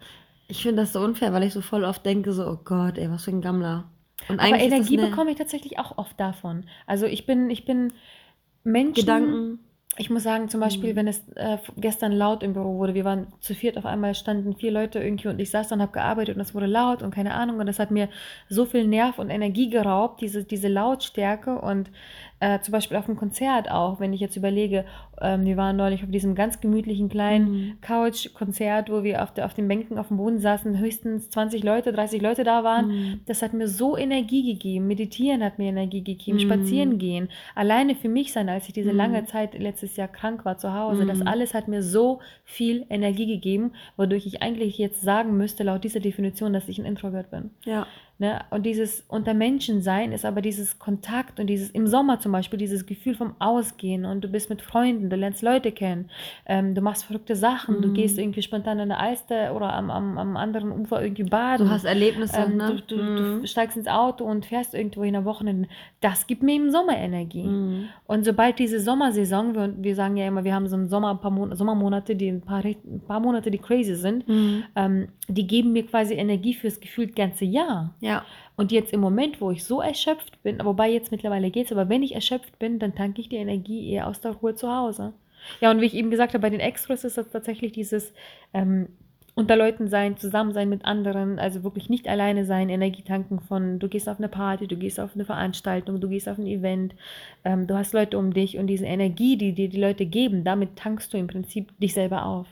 [0.49, 3.09] ich finde das so unfair, weil ich so voll oft denke, so, oh Gott, ey,
[3.09, 3.85] was für ein Gammler.
[4.29, 6.65] Und Aber das Energie bekomme ich tatsächlich auch oft davon.
[6.85, 7.93] Also ich bin, ich bin
[8.63, 8.93] Menschen.
[8.95, 9.59] Gedanken.
[9.99, 10.95] Ich muss sagen, zum Beispiel, Mhm.
[10.95, 14.55] wenn es äh, gestern laut im Büro wurde, wir waren zu viert, auf einmal standen
[14.55, 17.33] vier Leute irgendwie und ich saß dann, habe gearbeitet und es wurde laut und keine
[17.33, 18.07] Ahnung und das hat mir
[18.47, 21.89] so viel Nerv und Energie geraubt, diese, diese Lautstärke und
[22.39, 24.85] äh, zum Beispiel auf dem Konzert auch, wenn ich jetzt überlege,
[25.19, 27.81] ähm, wir waren neulich auf diesem ganz gemütlichen kleinen Mhm.
[27.81, 31.91] Couch-Konzert, wo wir auf, der, auf den Bänken auf dem Boden saßen, höchstens 20 Leute,
[31.93, 32.87] 30 Leute da waren.
[32.87, 33.19] Mhm.
[33.25, 34.87] Das hat mir so Energie gegeben.
[34.87, 36.37] Meditieren hat mir Energie gegeben.
[36.37, 36.41] Mhm.
[36.41, 37.29] Spazieren gehen.
[37.55, 38.97] Alleine für mich sein, als ich diese Mhm.
[38.97, 41.05] lange Zeit letztes Jahr krank war zu Hause.
[41.05, 41.27] Das Mhm.
[41.27, 45.99] alles hat mir so viel Energie gegeben, wodurch ich eigentlich jetzt sagen müsste, laut dieser
[45.99, 47.51] Definition, dass ich ein Introvert bin.
[47.65, 47.87] Ja.
[48.19, 48.41] Ne?
[48.49, 52.57] Und dieses unter Menschen sein ist aber dieses Kontakt und dieses im Sommer zum Beispiel,
[52.57, 56.09] dieses Gefühl vom Ausgehen und du bist mit Freunden, du lernst Leute kennen,
[56.47, 57.93] ähm, du machst verrückte Sachen, du Mhm.
[57.93, 61.67] gehst irgendwie spontan an der Alster oder am, am, am anderen Ufer irgendwie baden.
[61.67, 62.81] Du hast Erlebnisse, Ähm, ne?
[62.87, 63.41] du, du, Mhm.
[63.41, 65.69] du steigst ins Auto und fährst irgendwo hin am Wochenende.
[66.01, 67.43] Das gibt mir im Sommer Energie.
[67.43, 67.89] Mhm.
[68.07, 71.19] Und sobald diese Sommersaison, wir, wir sagen ja immer, wir haben so im Sommer ein
[71.19, 74.63] paar Mon Sommermonate, die ein paar, ein paar Monate, die crazy sind, Mhm.
[74.75, 77.93] ähm, die geben mir quasi Energie fürs gefühlt ganze Jahr.
[77.99, 78.06] Ja.
[78.55, 82.03] Und jetzt im Moment, wo ich so erschöpft bin, wobei jetzt mittlerweile geht's, aber wenn
[82.03, 85.13] ich erschöpft bin, dann tanke ich die Energie eher aus der Ruhe zu Hause.
[85.61, 88.13] Ja, und wie ich eben gesagt habe, bei den Extras ist das tatsächlich dieses
[88.53, 88.87] ähm,
[89.37, 93.87] unter sein, zusammen sein mit anderen, also wirklich nicht alleine sein, Energie tanken von, du
[93.87, 96.95] gehst auf eine Party, du gehst auf eine Veranstaltung, du gehst auf ein Event,
[97.45, 100.75] ähm, du hast Leute um dich und diese Energie, die dir die Leute geben, damit
[100.75, 102.47] tankst du im Prinzip dich selber auf.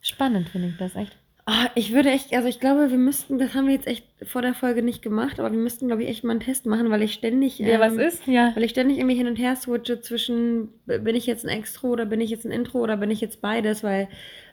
[0.00, 1.16] Spannend finde ich das echt.
[1.48, 4.42] Ah, ich würde echt, also ich glaube, wir müssten, das haben wir jetzt echt vor
[4.42, 7.02] der Folge nicht gemacht, aber wir müssten, glaube ich, echt mal einen Test machen, weil
[7.02, 7.60] ich ständig.
[7.60, 8.26] Ja, was ähm, ist?
[8.26, 8.50] Ja.
[8.56, 12.04] Weil ich ständig irgendwie hin und her switche zwischen, bin ich jetzt ein Extro oder
[12.04, 14.08] bin ich jetzt ein Intro oder bin ich jetzt beides, weil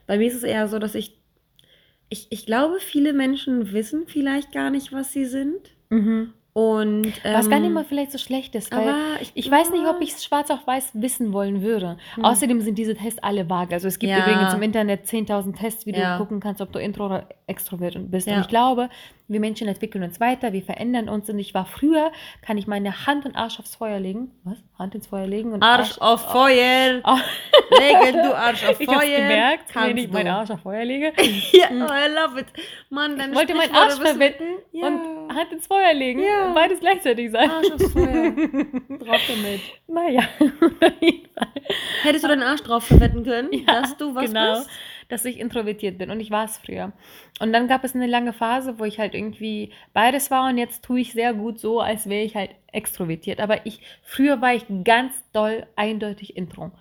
[0.08, 1.18] Bei mir ist es eher so, dass ich,
[2.10, 5.72] ich, ich glaube, viele Menschen wissen vielleicht gar nicht, was sie sind.
[5.90, 6.34] Mhm.
[6.54, 9.72] Und, Was gar nicht ähm, mal vielleicht so schlecht ist, weil aber ich, ich weiß
[9.72, 11.98] nicht, ob ich es schwarz auf weiß wissen wollen würde.
[12.14, 12.26] Hm.
[12.26, 13.74] Außerdem sind diese Tests alle vage.
[13.74, 14.20] Also es gibt Ja.
[14.20, 16.14] übrigens im Internet 10.000 Tests, wie Ja.
[16.18, 18.28] du gucken kannst, ob du Intro oder Extrovert bist.
[18.28, 18.36] Ja.
[18.36, 18.90] Und ich glaube,
[19.28, 21.28] wir Menschen entwickeln uns weiter, wir verändern uns.
[21.28, 22.12] Und ich war früher,
[22.44, 24.30] kann ich meine Hand und Arsch aufs Feuer legen.
[24.44, 24.58] Was?
[24.78, 27.02] Hand ins Feuer legen und Arsch auf Feuer.
[27.06, 27.18] Oh.
[27.80, 28.96] Legen du Arsch auf Ich Feuer.
[28.98, 30.28] hab's gemerkt, wenn ich meinen.
[30.28, 31.14] Arsch auf Feuer lege.
[31.52, 32.46] Ja, oh, I love it.
[32.90, 34.88] Mann, deine Ich wollte meinen Arsch verwetten Ja.
[34.88, 36.20] und Hand ins Feuer legen.
[36.22, 36.43] Ja.
[36.54, 37.50] Beides gleichzeitig sein.
[37.50, 38.32] Arsch aufs Feuer.
[39.00, 39.62] Drauf damit.
[39.88, 41.48] Naja, auf jeden Fall.
[42.04, 44.70] Hättest du deinen Arsch drauf verwetten können, Ja, dass du was genau, bist?
[45.10, 46.92] dass ich introvertiert bin und ich war es früher.
[47.40, 50.84] Und dann gab es eine lange Phase, wo ich halt irgendwie beides war und jetzt
[50.84, 53.40] tue ich sehr gut so, als wäre ich halt extrovertiert.
[53.40, 56.72] Aber ich früher war ich ganz doll eindeutig intro.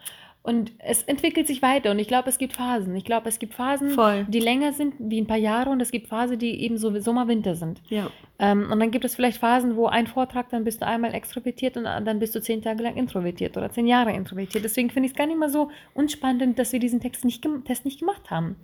[0.45, 2.97] Und es entwickelt sich weiter und ich glaube, es gibt Phasen.
[2.97, 4.27] Ich glaube, es gibt Phasen, Voll.
[4.29, 7.29] die länger sind wie ein paar Jahre und es gibt Phasen, die eben so Sommer,
[7.29, 7.81] Winter sind.
[7.89, 8.11] Ja.
[8.41, 11.77] Ähm, und dann gibt es vielleicht Phasen, wo ein Vortrag, dann bist du einmal extrovertiert
[11.77, 14.65] und dann bist du zehn Tage lang introvertiert oder zehn Jahre introvertiert.
[14.65, 17.85] Deswegen finde ich es gar nicht mal so unspannend, dass wir diesen Text nicht Test
[17.85, 18.57] nicht gemacht haben.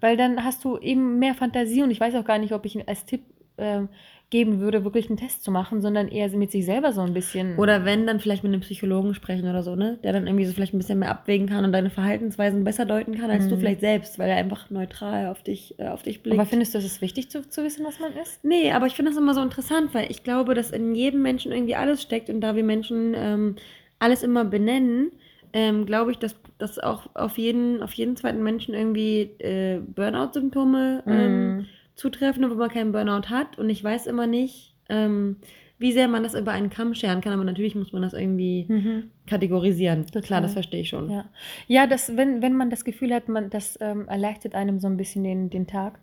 [0.00, 2.88] Weil dann hast du eben mehr Fantasie und ich weiß auch gar nicht, ob ich
[2.88, 3.22] als Tipp
[3.58, 3.88] ähm,
[4.32, 7.58] geben würde, wirklich einen Test zu machen, sondern eher mit sich selber so ein bisschen.
[7.58, 9.98] Oder wenn, dann vielleicht mit einem Psychologen sprechen oder so, ne?
[10.02, 13.14] Der dann irgendwie so vielleicht ein bisschen mehr abwägen kann und deine Verhaltensweisen besser deuten
[13.14, 13.60] kann als du Mhm.
[13.60, 16.38] vielleicht selbst, weil er einfach neutral auf dich, äh, auf dich blickt.
[16.40, 18.42] Aber findest du, es wichtig zu, zu wissen, was man ist?
[18.42, 21.52] Nee, aber ich finde das immer so interessant, weil ich glaube, dass in jedem Menschen
[21.52, 23.56] irgendwie alles steckt und da wir Menschen ähm,
[23.98, 25.12] alles immer benennen,
[25.52, 31.02] ähm, glaube ich, dass, dass auch auf jeden, auf jeden zweiten Menschen irgendwie äh, Burnout-Symptome
[31.06, 31.66] ähm, Mm.
[31.94, 33.58] Zutreffen, obwohl man keinen Burnout hat.
[33.58, 35.36] Und ich weiß immer nicht, ähm,
[35.78, 38.66] wie sehr man das über einen Kamm scheren kann, aber natürlich muss man das irgendwie
[38.68, 39.10] Mhm.
[39.26, 40.06] kategorisieren.
[40.06, 40.22] Total.
[40.22, 41.10] Klar, das verstehe ich schon.
[41.10, 41.24] Ja,
[41.66, 44.96] ja das, wenn, wenn man das Gefühl hat, man, das ähm, erleichtert einem so ein
[44.96, 45.98] bisschen den, den Tag,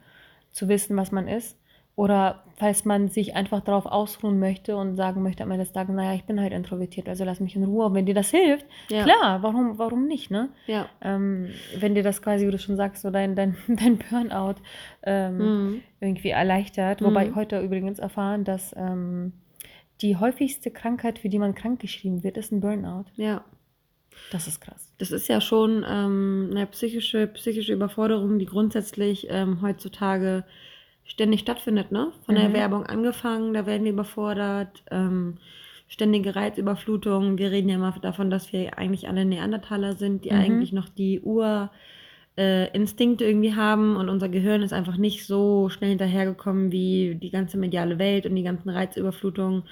[0.51, 1.57] zu wissen, was man ist.
[1.99, 5.93] Oder falls man sich einfach darauf ausruhen möchte und sagen möchte am Ende des Tages,
[5.93, 7.85] naja, ich bin halt introvertiert, also lass mich in Ruhe.
[7.87, 9.03] Und wenn dir das hilft, Ja.
[9.03, 10.47] klar, warum, warum nicht, ne?
[10.65, 10.87] Ja.
[11.01, 14.55] Ähm, wenn dir das quasi, wie du schon sagst, so dein, dein, dein Burnout
[15.03, 15.81] ähm, Mhm.
[15.99, 17.01] irgendwie erleichtert.
[17.01, 17.35] Wobei Mhm.
[17.35, 19.33] heute übrigens erfahren, dass ähm,
[20.01, 23.05] die häufigste Krankheit, für die man krankgeschrieben wird, ist ein Burnout.
[23.17, 23.43] Ja.
[24.31, 24.93] Das ist krass.
[24.99, 30.45] Das ist ja schon ähm, eine psychische, psychische Überforderung, die grundsätzlich ähm, heutzutage
[31.09, 32.11] ständig stattfindet, ne?
[32.25, 32.53] Von der Mhm.
[32.53, 35.35] Werbung angefangen, da werden wir überfordert, ähm,
[35.89, 37.37] ständige Reizüberflutung.
[37.37, 40.37] Wir reden ja immer davon, dass wir eigentlich alle Neandertaler sind, die Mhm.
[40.39, 41.71] eigentlich noch die Ur-
[42.37, 47.31] äh, Instinkte irgendwie haben und unser Gehirn ist einfach nicht so schnell hinterhergekommen wie die
[47.31, 49.63] ganze mediale Welt und die ganzen Reizüberflutungen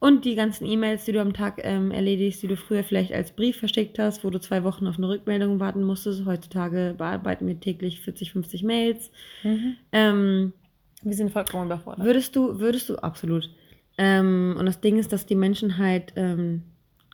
[0.00, 3.32] und die ganzen E-Mails, die du am Tag ähm, erledigst, die du früher vielleicht als
[3.32, 6.24] Brief verschickt hast, wo du zwei Wochen auf eine Rückmeldung warten musstest.
[6.24, 9.10] Heutzutage bearbeiten wir täglich 40, 50 Mails.
[9.92, 10.52] Ähm,
[11.02, 12.04] Wir sind vollkommen überfordert.
[12.04, 13.50] würdest du, würdest du, absolut.
[13.96, 16.62] Ähm, und das Ding ist, dass die Menschen halt ähm,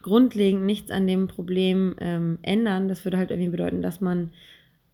[0.03, 2.89] grundlegend nichts an dem Problem ähm, ändern.
[2.89, 4.31] Das würde halt irgendwie bedeuten, dass man,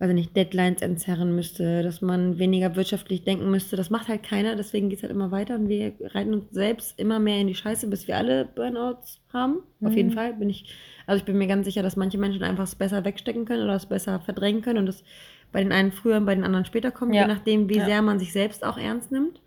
[0.00, 3.76] weiß ich nicht, Deadlines entzerren müsste, dass man weniger wirtschaftlich denken müsste.
[3.76, 6.98] Das macht halt keiner, deswegen geht es halt immer weiter und wir reiten uns selbst
[6.98, 9.58] immer mehr in die Scheiße, bis wir alle Burnouts haben.
[9.84, 9.96] Auf Mhm.
[9.96, 10.74] jeden Fall bin ich,
[11.06, 13.74] also ich bin mir ganz sicher, dass manche Menschen einfach es besser wegstecken können oder
[13.74, 15.04] es besser verdrängen können und das
[15.52, 17.22] bei den einen früher und bei den anderen später kommt, Ja.
[17.22, 17.84] je nachdem, wie Ja.
[17.84, 19.40] sehr man sich selbst auch ernst nimmt.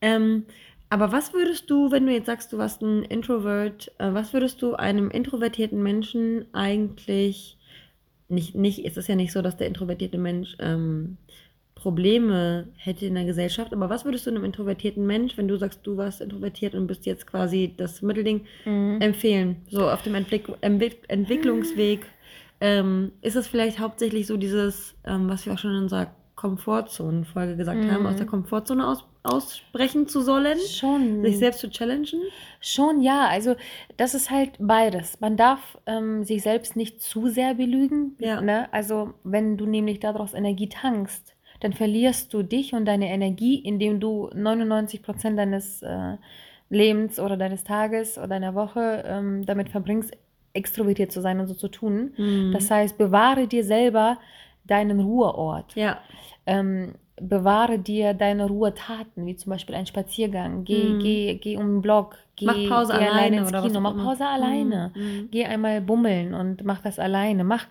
[0.00, 0.44] Ähm,
[0.88, 4.62] aber was würdest du, wenn du jetzt sagst, du warst ein Introvert, äh, was würdest
[4.62, 7.58] du einem introvertierten Menschen eigentlich
[8.32, 11.16] nicht, nicht, es ist ja nicht so, dass der introvertierte Mensch ähm,
[11.74, 15.80] Probleme hätte in der Gesellschaft, aber was würdest du einem introvertierten Mensch, wenn du sagst,
[15.84, 18.98] du warst introvertiert und bist jetzt quasi das Mittelding, Mhm.
[19.00, 19.56] empfehlen?
[19.68, 22.00] So auf dem Entwick Entwick Entwicklungsweg.
[22.64, 27.84] Ähm, ist es vielleicht hauptsächlich so dieses, ähm, was wir auch schon unserer Komfortzone-Folge gesagt
[27.88, 28.06] haben, Mhm.
[28.06, 31.22] aus der Komfortzone aus aussprechen zu sollen, Schon.
[31.22, 32.20] sich selbst zu challengen?
[32.60, 33.28] Schon, ja.
[33.28, 33.54] Also
[33.96, 35.20] das ist halt beides.
[35.20, 38.16] Man darf ähm, sich selbst nicht zu sehr belügen.
[38.18, 38.40] Ja.
[38.40, 38.66] Ne?
[38.72, 44.00] Also wenn du nämlich daraus Energie tankst, dann verlierst du dich und deine Energie, indem
[44.00, 46.16] du 99 Prozent deines äh,
[46.68, 50.10] Lebens oder deines Tages oder deiner Woche ähm, damit verbringst,
[50.52, 52.12] extrovertiert zu sein und so zu tun.
[52.16, 52.50] Mhm.
[52.52, 54.18] Das heißt, bewahre dir selber
[54.64, 55.74] deinen Ruheort.
[55.74, 55.98] ja,
[56.46, 60.64] ähm, bewahre dir deine Ruhetaten, wie zum Beispiel ein Spaziergang.
[60.64, 60.98] Geh, Mhm.
[60.98, 62.16] geh, geh um den Block.
[62.36, 63.80] Geh, Mach Pause geh alleine ins Kino.
[63.80, 63.96] Mach.
[64.02, 64.92] Pause alleine.
[64.96, 65.28] Mhm.
[65.30, 67.44] Geh einmal bummeln und mach das alleine.
[67.44, 67.66] Mach,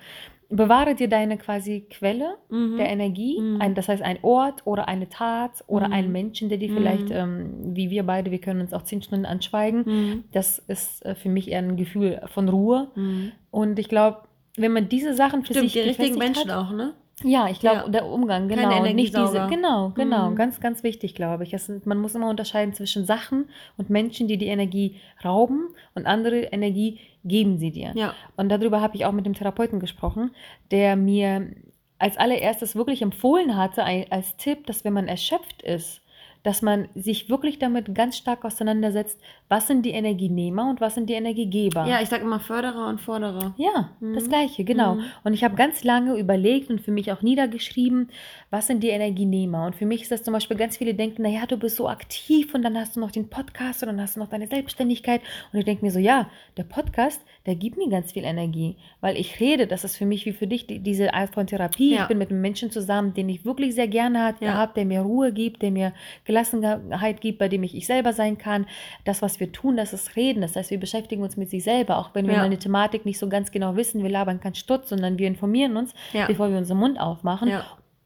[0.48, 2.78] bewahre dir deine quasi Quelle Mhm.
[2.78, 3.42] der Energie.
[3.42, 3.62] Mhm.
[3.62, 5.94] Ein, das heißt, ein Ort oder eine Tat oder Mhm.
[5.94, 6.74] ein Menschen, der dir Mhm.
[6.74, 9.84] vielleicht, ähm, wie wir beide, wir können uns auch zehn Stunden anschweigen.
[9.86, 10.24] Mhm.
[10.32, 12.90] Das ist äh, für mich eher ein Gefühl von Ruhe.
[12.96, 13.32] Mhm.
[13.50, 14.20] Und ich glaube,
[14.58, 16.94] wenn man diese Sachen für Stimmt, sich die richtigen Menschen hat, auch, ne?
[17.24, 17.90] Ja, ich glaube, Ja.
[17.90, 18.84] der Umgang, Keine genau.
[18.84, 20.32] und nicht diese, genau, genau.
[20.32, 20.36] Mhm.
[20.36, 21.56] Ganz, ganz wichtig, glaube ich.
[21.62, 23.46] Sind, man muss immer unterscheiden zwischen Sachen
[23.78, 27.92] und Menschen, die die Energie rauben und andere Energie geben sie dir.
[27.94, 28.16] Ja.
[28.38, 30.32] Und darüber habe ich auch mit dem Therapeuten gesprochen,
[30.72, 31.52] der mir
[32.00, 36.02] als allererstes wirklich empfohlen hatte, als Tipp, dass wenn man erschöpft ist,
[36.44, 41.10] dass man sich wirklich damit ganz stark auseinandersetzt, was sind die Energienehmer und was sind
[41.10, 41.86] die Energiegeber.
[41.86, 43.54] Ja, ich sag immer Förderer und Forderer.
[43.58, 44.14] Ja, Mhm.
[44.16, 44.96] das gleiche, genau.
[44.96, 45.04] Mhm.
[45.24, 48.10] Und ich habe ganz lange überlegt und für mich auch niedergeschrieben,
[48.50, 49.66] was sind die Energienehmer.
[49.66, 52.54] Und für mich ist das zum Beispiel, ganz viele denken, naja, du bist so aktiv
[52.54, 55.22] und dann hast du noch den Podcast und dann hast du noch deine Selbstständigkeit.
[55.54, 59.18] Und ich denke mir so, ja, der Podcast, der gibt mir ganz viel Energie, weil
[59.18, 61.96] ich rede, das ist für mich wie für dich die, diese Art von Therapie.
[61.96, 62.04] Ja.
[62.04, 64.54] Ich bin mit einem Menschen zusammen, den ich wirklich sehr gerne hat, Ja.
[64.54, 65.94] habe, der mir Ruhe gibt, der mir
[66.26, 68.66] Gelassenheit gibt, bei dem ich ich selber sein kann.
[69.06, 70.42] Das, was wir tun, das ist Reden.
[70.42, 72.40] Das heißt, wir beschäftigen uns mit sich selber, auch wenn wir Ja.
[72.40, 74.04] mal eine Thematik nicht so ganz genau wissen.
[74.04, 75.94] Wir labern keinen Stutz, sondern wir informieren uns,
[76.28, 77.50] bevor wir unseren Mund aufmachen.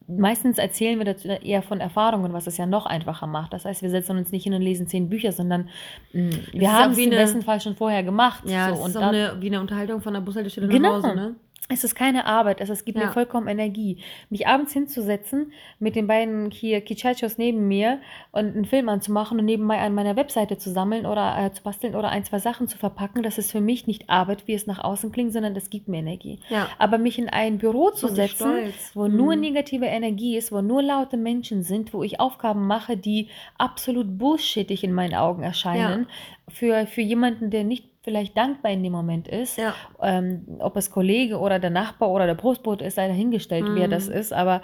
[0.07, 3.53] Meistens erzählen wir dazu eher von Erfahrungen, was es ja noch einfacher macht.
[3.53, 5.69] Das heißt, wir setzen uns nicht hin und lesen zehn Bücher, sondern
[6.13, 8.43] mh, ist wir haben es im besten Fall schon vorher gemacht.
[8.45, 8.71] Ja, so.
[8.75, 10.97] das und ist auch da- eine, wie eine Unterhaltung von der Bushaltestelle Genau.
[10.97, 11.35] nach Hause, ne?
[11.67, 13.08] Es ist keine Arbeit, es, es gibt Ja.
[13.08, 13.97] mir vollkommen Energie.
[14.30, 17.99] Mich abends hinzusetzen, mit den beiden hier Kichachos neben mir
[18.32, 21.95] und einen Film anzumachen und nebenbei an meiner Webseite zu sammeln oder äh, zu basteln
[21.95, 24.84] oder ein, zwei Sachen zu verpacken, das ist für mich nicht Arbeit, wie es nach
[24.84, 26.39] außen klingt, sondern das gibt mir Energie.
[26.49, 26.69] Ja.
[26.78, 28.91] Aber mich in ein Büro zu setzen, stolz.
[28.93, 29.41] wo nur Mhm.
[29.41, 34.84] negative Energie ist, wo nur laute Menschen sind, wo ich Aufgaben mache, die absolut bullshittig
[34.84, 36.08] in meinen Augen erscheinen,
[36.47, 39.73] für, für jemanden, der nicht vielleicht dankbar in dem Moment ist, Ja.
[40.01, 43.91] ähm, ob es Kollege oder der Nachbar oder der Postbote ist, sei dahingestellt, wer Mhm.
[43.91, 44.61] das ist, aber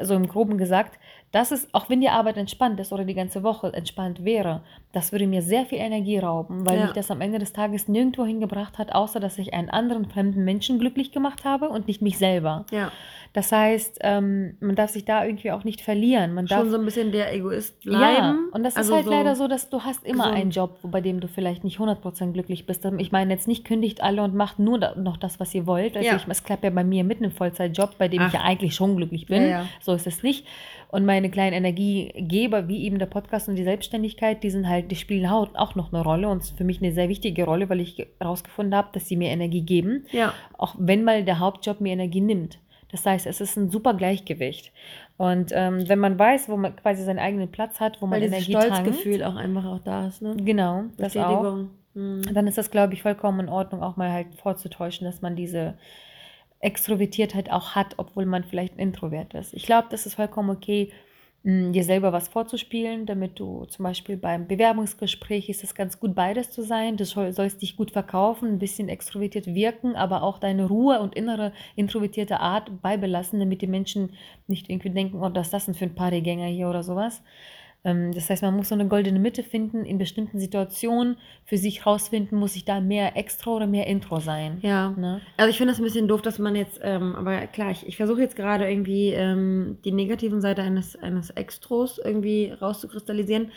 [0.00, 0.98] so im Groben gesagt,
[1.32, 4.62] das ist, auch wenn die Arbeit entspannt ist oder die ganze Woche entspannt wäre,
[4.92, 6.84] das würde mir sehr viel Energie rauben, weil Ja.
[6.86, 10.44] mich das am Ende des Tages nirgendwo hingebracht hat, außer dass ich einen anderen fremden
[10.44, 12.66] Menschen glücklich gemacht habe und nicht mich selber.
[12.72, 12.90] Ja.
[13.32, 16.34] Das heißt, ähm, man darf sich da irgendwie auch nicht verlieren.
[16.34, 18.48] Man darf Schon so ein bisschen der Egoist ja, bleiben.
[18.52, 20.36] und das Also ist halt leider so, dass du hast immer gesund.
[20.36, 22.84] einen Job, bei dem du vielleicht nicht 100% glücklich bist.
[22.98, 25.96] Ich meine jetzt nicht, kündigt alle und macht nur noch das, was ihr wollt.
[25.96, 26.16] Also Ja.
[26.16, 28.34] ich, es klappt ja bei mir mit einem Vollzeitjob, bei dem ich Ach.
[28.34, 29.42] ja eigentlich schon glücklich bin.
[29.44, 29.66] Ja, ja.
[29.80, 30.44] So ist es nicht.
[30.90, 34.96] Und meine kleinen Energiegeber, wie eben der Podcast und die Selbstständigkeit, die sind halt, die
[34.96, 38.74] spielen auch noch eine Rolle und für mich eine sehr wichtige Rolle, weil ich herausgefunden
[38.74, 40.34] habe, dass sie mir Energie geben Ja.
[40.58, 42.58] auch wenn mal der Hauptjob mir Energie nimmt.
[42.90, 44.72] Das heißt, es ist ein super Gleichgewicht.
[45.16, 48.26] Und ähm, wenn man weiß, wo man quasi seinen eigenen Platz hat, wo man Weil
[48.26, 50.34] Energie tankt, Stolzgefühl auch einfach auch da ist, ne?
[50.42, 51.66] genau, das auch.
[51.94, 52.22] Mhm.
[52.32, 55.74] dann ist das, glaube ich, vollkommen in Ordnung, auch mal halt vorzutäuschen, dass man diese
[56.60, 59.54] Extrovertiertheit auch hat, obwohl man vielleicht ein Introvert ist.
[59.54, 60.92] Ich glaube, das ist vollkommen okay,
[61.42, 66.14] mh, dir selber was vorzuspielen, damit du zum Beispiel beim Bewerbungsgespräch ist es ganz gut,
[66.14, 66.96] beides zu sein.
[66.98, 71.14] Du soll- sollst dich gut verkaufen, ein bisschen extrovertiert wirken, aber auch deine Ruhe und
[71.14, 74.10] innere introvertierte Art beibelassen, damit die Menschen
[74.46, 77.22] nicht irgendwie denken, oh, was ist das denn für ein Partygänger hier oder sowas.
[77.84, 81.86] Ähm, Das heißt, man muss so eine goldene Mitte finden, in bestimmten Situationen für sich
[81.86, 84.58] rausfinden, muss ich da mehr Extro oder mehr Intro sein.
[84.62, 84.90] Ja.
[84.90, 85.20] Ne?
[85.36, 87.96] Also ich finde das ein bisschen doof, dass man jetzt, ähm, aber klar, ich, ich
[87.96, 93.50] versuche jetzt gerade irgendwie ähm, die negativen Seite eines, eines Extros irgendwie rauszukristallisieren.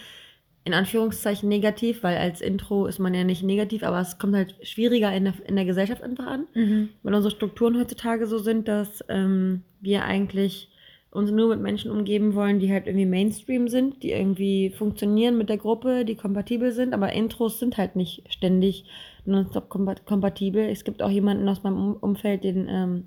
[0.66, 4.56] In Anführungszeichen negativ, weil als Intro ist man ja nicht negativ, aber es kommt halt
[4.66, 6.48] schwieriger in der, in der Gesellschaft einfach an.
[6.54, 6.90] Mhm.
[7.04, 10.70] weil unsere Strukturen heutzutage so sind, dass ähm, wir eigentlich
[11.14, 15.50] uns nur mit Menschen umgeben wollen, die halt irgendwie Mainstream sind, die irgendwie funktionieren mit
[15.50, 18.86] der Gruppe, die kompatibel sind, aber Intros sind halt nicht ständig
[19.26, 20.64] nonstop kompa- kompatibel.
[20.64, 23.04] Es gibt auch jemanden aus meinem um Umfeld, den ähm,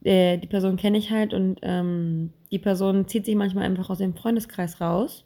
[0.00, 3.98] der, die Person kenne ich halt und ähm, die Person zieht sich manchmal einfach aus
[3.98, 5.24] dem Freundeskreis raus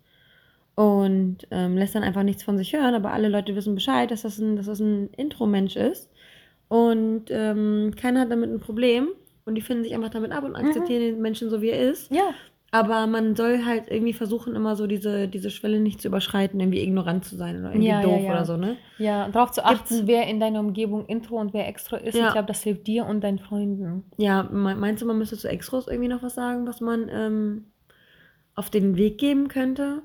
[0.75, 4.23] und ähm, lässt dann einfach nichts von sich hören, aber alle Leute wissen Bescheid, dass
[4.23, 6.11] das ein, dass das ein Intro-Mensch ist.
[6.69, 9.09] Und ähm, keiner hat damit ein Problem.
[9.47, 10.57] Und die finden sich einfach damit ab und Mhm.
[10.67, 12.11] akzeptieren den Menschen so, wie er ist.
[12.13, 12.35] Ja,
[12.73, 16.83] Aber man soll halt irgendwie versuchen, immer so diese, diese Schwelle nicht zu überschreiten, irgendwie
[16.83, 18.31] ignorant zu sein oder irgendwie Ja, ja, doof ja.
[18.33, 18.77] oder so, ne?
[18.99, 22.17] ja, darauf zu Gibt's- achten, wer in deiner Umgebung Intro und wer Extro ist.
[22.19, 22.27] Ja.
[22.27, 24.03] Ich glaube, das hilft dir und deinen Freunden.
[24.19, 27.65] Ja, me- meinst du, man müsste zu Extros irgendwie noch was sagen, was man ähm,
[28.57, 30.03] auf den Weg geben könnte?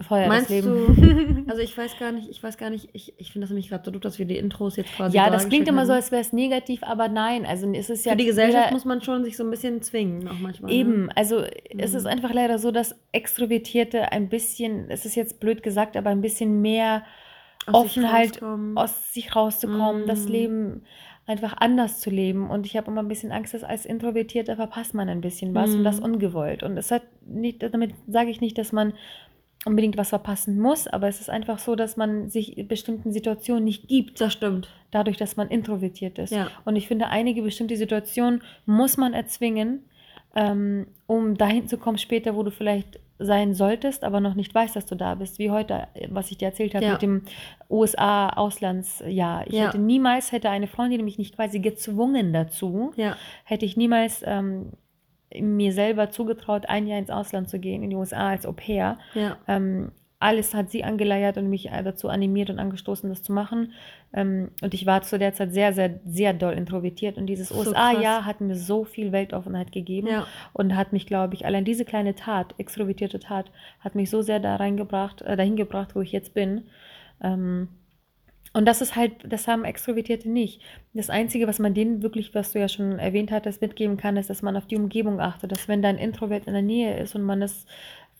[0.00, 0.66] Feuer Meinst das Leben.
[0.96, 1.40] du?
[1.50, 3.84] Also ich weiß gar nicht, ich weiß gar nicht, ich, ich finde das nämlich gerade
[3.84, 5.16] so doof, dass wir die Intros jetzt quasi.
[5.16, 5.96] ja, das klingt immer so, haben.
[5.96, 7.44] als wäre es negativ, aber nein.
[7.44, 9.82] Also es ist ja Für die Gesellschaft jeder- muss man schon sich so ein bisschen
[9.82, 10.70] zwingen, auch manchmal.
[10.70, 10.76] Ne?
[10.78, 11.42] Eben, also
[11.76, 11.98] es Mhm.
[11.98, 16.20] ist einfach leider so, dass Extrovertierte ein bisschen, es ist jetzt blöd gesagt, aber ein
[16.20, 17.02] bisschen mehr
[17.66, 18.40] Aus sich offen halt
[18.76, 20.30] aus sich rauszukommen, das Mhm.
[20.32, 20.82] Leben
[21.26, 22.48] einfach anders zu leben.
[22.50, 25.70] Und ich habe immer ein bisschen Angst, dass als Introvertierter verpasst man ein bisschen was
[25.74, 26.04] und das Mhm.
[26.14, 26.62] ungewollt.
[26.62, 28.94] Und es hat nicht, damit sage ich nicht, dass man
[29.66, 33.88] unbedingt was verpassen muss, aber es ist einfach so, dass man sich bestimmten Situationen nicht
[33.88, 34.68] gibt, Das stimmt.
[34.90, 36.32] dadurch, dass man introvertiert ist.
[36.32, 36.48] Ja.
[36.64, 39.84] Und ich finde, einige bestimmte Situationen muss man erzwingen,
[40.34, 44.74] ähm, um dahin zu kommen später, wo du vielleicht sein solltest, aber noch nicht weißt,
[44.76, 45.38] dass du da bist.
[45.38, 46.92] Wie heute, was ich dir erzählt habe Ja.
[46.92, 47.22] mit dem
[47.68, 49.46] USA-Auslandsjahr.
[49.46, 49.66] Ich Ja.
[49.66, 53.16] hätte niemals, hätte eine Freundin mich nicht quasi gezwungen dazu, Ja.
[53.44, 54.70] hätte ich niemals ähm,
[55.38, 58.98] mir selber zugetraut, ein Jahr ins Ausland zu gehen, in die USA als Au pair.
[59.14, 59.36] Ja.
[59.46, 63.72] Ähm, alles hat sie angeleiert und mich dazu animiert und angestoßen, das zu machen.
[64.12, 67.16] Ähm, und ich war zu der Zeit sehr, sehr, sehr doll introvertiert.
[67.16, 70.26] Und dieses So USA-Jahr hat mir so viel Weltoffenheit gegeben Ja.
[70.52, 74.40] und hat mich, glaube ich, allein diese kleine Tat, extrovertierte Tat, hat mich so sehr
[74.40, 76.64] da reingebracht, äh, dahin gebracht, wo ich jetzt bin.
[77.22, 77.68] Ähm,
[78.52, 80.60] und das ist halt, das haben Extrovertierte nicht.
[80.92, 84.28] Das Einzige, was man denen wirklich, was du ja schon erwähnt hattest, mitgeben kann, ist,
[84.28, 85.52] dass man auf die Umgebung achtet.
[85.52, 87.66] Dass wenn dein Introvert in der Nähe ist und man es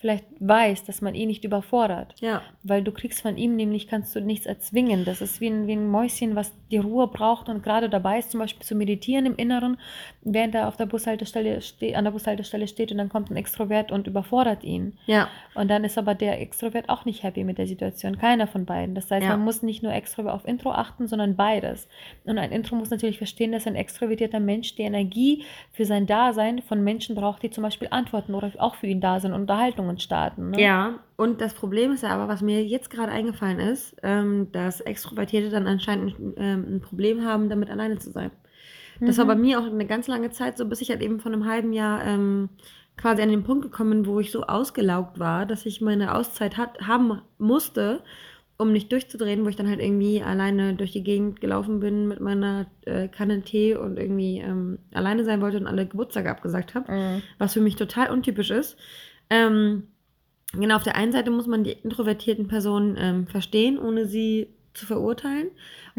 [0.00, 2.14] vielleicht weiß, dass man ihn nicht überfordert.
[2.20, 2.40] Ja.
[2.62, 5.04] Weil du kriegst von ihm nämlich, kannst du nichts erzwingen.
[5.04, 8.30] Das ist wie ein, wie ein Mäuschen, was die Ruhe braucht und gerade dabei ist,
[8.30, 9.76] zum Beispiel zu meditieren im Inneren,
[10.22, 13.92] während er auf der Bushaltestelle ste an der Bushaltestelle steht und dann kommt ein Extrovert
[13.92, 14.94] und überfordert ihn.
[15.04, 15.28] Ja.
[15.54, 18.16] Und dann ist aber der Extrovert auch nicht happy mit der Situation.
[18.16, 18.94] Keiner von beiden.
[18.94, 19.30] Das heißt, Ja.
[19.36, 21.88] man muss nicht nur Extro auf Intro achten, sondern beides.
[22.24, 26.62] Und ein Intro muss natürlich verstehen, dass ein extrovertierter Mensch die Energie für sein Dasein
[26.62, 29.89] von Menschen braucht, die zum Beispiel antworten oder auch für ihn da sind und Unterhaltungen
[29.98, 30.50] starten.
[30.50, 30.60] Ne?
[30.60, 34.80] Ja, und das Problem ist ja aber, was mir jetzt gerade eingefallen ist, ähm, dass
[34.80, 38.30] Extrovertierte dann anscheinend ähm, ein Problem haben, damit alleine zu sein.
[39.04, 39.40] Das war bei Mhm.
[39.40, 42.04] mir auch eine ganz lange Zeit so, bis ich halt eben von einem halben Jahr
[42.04, 42.50] ähm,
[42.96, 46.56] quasi an den Punkt gekommen bin, wo ich so ausgelaugt war, dass ich meine Auszeit
[46.58, 48.02] hat, haben musste,
[48.58, 52.20] um nicht durchzudrehen, wo ich dann halt irgendwie alleine durch die Gegend gelaufen bin mit
[52.20, 56.92] meiner äh, Kanne Tee und irgendwie ähm, alleine sein wollte und alle Geburtstage abgesagt habe
[56.92, 57.22] Mhm.
[57.38, 58.76] was für mich total untypisch ist.
[59.30, 59.88] Ähm,
[60.52, 64.86] genau, auf der einen Seite muss man die introvertierten Personen ähm, verstehen, ohne sie zu
[64.86, 65.50] verurteilen.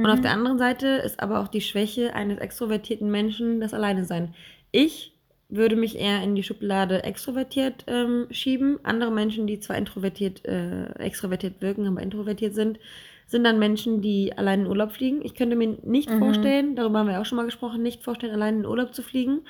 [0.02, 0.24] Und auf Mhm.
[0.24, 4.34] der anderen Seite ist aber auch die Schwäche eines extrovertierten Menschen das Alleine sein.
[4.72, 5.13] Ich
[5.50, 8.80] würde mich eher in die Schublade extrovertiert ähm, schieben.
[8.84, 12.80] Andere Menschen, die zwar introvertiert, äh, extrovertiert wirken, aber introvertiert sind,
[13.28, 15.22] sind dann Menschen, die allein in Urlaub fliegen.
[15.24, 16.17] Ich könnte mir nicht Mhm.
[16.17, 19.41] vorstellen, darüber haben wir auch schon mal gesprochen, nicht vorstellen, allein in Urlaub zu fliegen.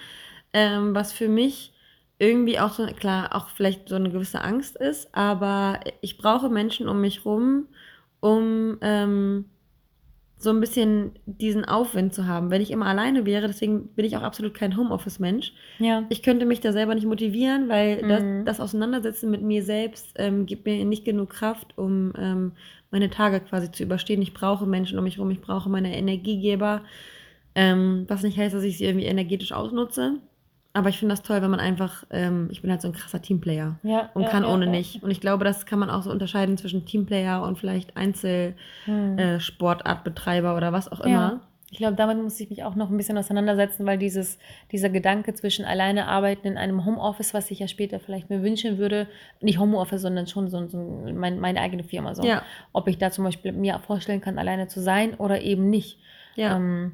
[0.53, 1.70] Ähm, was für mich
[2.21, 6.87] irgendwie auch so, klar, auch vielleicht so eine gewisse Angst ist, aber ich brauche Menschen
[6.87, 7.65] um mich rum,
[8.19, 9.45] um ähm,
[10.37, 12.51] so ein bisschen diesen Aufwind zu haben.
[12.51, 15.53] Wenn ich immer alleine wäre, deswegen bin ich auch absolut kein Homeoffice-Mensch.
[15.79, 16.03] Ja.
[16.09, 18.45] Ich könnte mich da selber nicht motivieren, weil das, Mhm.
[18.45, 22.51] das Auseinandersetzen mit mir selbst ähm, gibt mir nicht genug Kraft, um ähm,
[22.91, 24.21] meine Tage quasi zu überstehen.
[24.21, 26.83] Ich brauche Menschen um mich herum, ich brauche meine Energiegeber,
[27.55, 30.19] ähm, was nicht heißt, dass ich sie irgendwie energetisch ausnutze.
[30.73, 33.21] Aber ich finde das toll, wenn man einfach, ähm, ich bin halt so ein krasser
[33.21, 34.09] Teamplayer ja.
[34.13, 35.03] und ja, kann ja, ohne nicht.
[35.03, 37.91] Und ich glaube, das kann man auch so unterscheiden zwischen Teamplayer und vielleicht
[38.85, 39.17] Hm.
[39.17, 41.41] Einzelsportartbetreiber oder was auch immer.
[41.73, 44.37] Ich glaube, damit muss ich mich auch noch ein bisschen auseinandersetzen, weil dieses,
[44.73, 48.77] dieser Gedanke zwischen alleine arbeiten in einem Homeoffice, was ich ja später vielleicht mir wünschen
[48.77, 49.07] würde,
[49.39, 50.77] nicht Homeoffice, sondern schon so, so
[51.13, 52.13] mein, meine eigene Firma.
[52.13, 52.23] So.
[52.23, 55.97] Ja, Ob ich da zum Beispiel mir vorstellen kann, alleine zu sein oder eben nicht.
[56.35, 56.55] ja.
[56.57, 56.93] Ähm,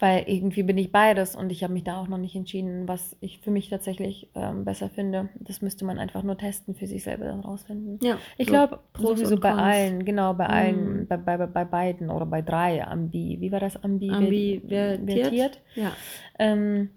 [0.00, 3.16] weil irgendwie bin ich beides und ich habe mich da auch noch nicht entschieden, was
[3.20, 5.28] ich für mich tatsächlich ähm, besser finde.
[5.40, 7.98] Das müsste man einfach nur testen, für sich selber dann rausfinden.
[8.02, 8.18] ja.
[8.38, 9.62] Ich So glaube, sowieso bei Cons.
[9.62, 11.06] allen, genau, bei allen, Mhm.
[11.06, 14.10] bei, bei, bei- bei beiden oder bei drei, Ambi, wie war das, Ambi?
[14.10, 15.06] Ambivertiert.
[15.22, 15.60] vertiert?
[15.76, 15.92] Ja.
[16.38, 16.90] Ähm,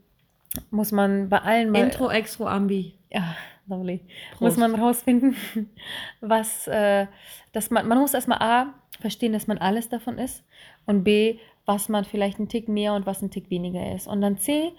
[0.71, 2.93] muss man bei allen mal, Intro, Extro, Ambi.
[3.12, 3.36] ja,
[3.67, 4.00] lovely,
[4.32, 4.41] Prost.
[4.41, 5.36] muss man rausfinden,
[6.21, 7.06] was, äh,
[7.52, 10.43] dass man, man muss erstmal A, verstehen, dass man alles davon ist
[10.86, 14.08] und B, was man vielleicht einen Tick mehr und was ein Tick weniger ist.
[14.08, 14.71] Und dann C,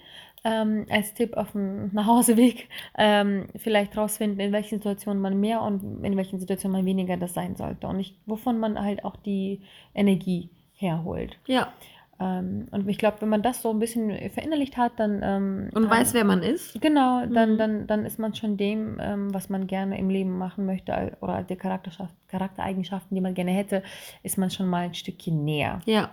[0.43, 6.03] ähm, als Tipp auf dem Nachhauseweg, ähm, vielleicht rausfinden, in welchen Situationen man mehr und
[6.03, 7.87] in welchen Situationen man weniger das sein sollte.
[7.87, 9.61] Und ich, wovon man halt auch die
[9.93, 11.37] Energie herholt.
[11.45, 11.71] Ja.
[12.21, 15.21] Ähm, und ich glaube, wenn man das so ein bisschen verinnerlicht hat, dann.
[15.23, 16.81] Ähm, Und weiß, wer man ist.
[16.81, 17.57] Genau, dann, Mhm.
[17.57, 21.43] dann, dann ist man schon dem, ähm, was man gerne im Leben machen möchte, oder
[21.43, 23.83] der Charakterschaft, Charaktereigenschaften, die man gerne hätte,
[24.23, 25.79] ist man schon mal ein Stückchen näher.
[25.85, 26.09] Ja.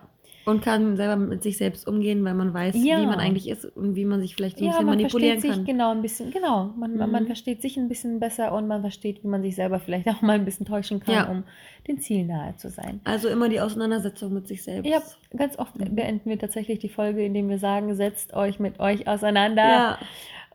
[0.46, 3.00] Und kann selber mit sich selbst umgehen, weil man weiß, Ja.
[3.02, 5.40] wie man eigentlich ist und wie man sich vielleicht so ein Ja, bisschen man manipulieren
[5.40, 5.64] versteht sich kann.
[5.66, 7.26] genau ein bisschen, genau, man, man- man Mhm.
[7.26, 10.34] versteht sich ein bisschen besser und man versteht, wie man sich selber vielleicht auch mal
[10.34, 11.24] ein bisschen täuschen kann, Ja.
[11.28, 11.42] um
[11.88, 13.01] den Zielen nahe zu sein.
[13.05, 14.88] Also immer die Auseinandersetzung mit sich selbst.
[14.88, 15.03] Ja,
[15.36, 15.97] ganz oft Mhm.
[15.97, 19.99] beenden wir tatsächlich die Folge, indem wir sagen, setzt euch mit euch auseinander.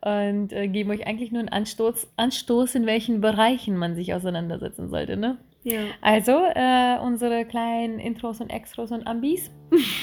[0.03, 4.89] Und äh, geben euch eigentlich nur einen Anstoß, Anstoß, in welchen Bereichen man sich auseinandersetzen
[4.89, 5.15] sollte.
[5.15, 5.37] Ne?
[5.63, 5.81] Ja.
[6.01, 9.51] Also, äh, unsere kleinen Intros und Extros und Ambis,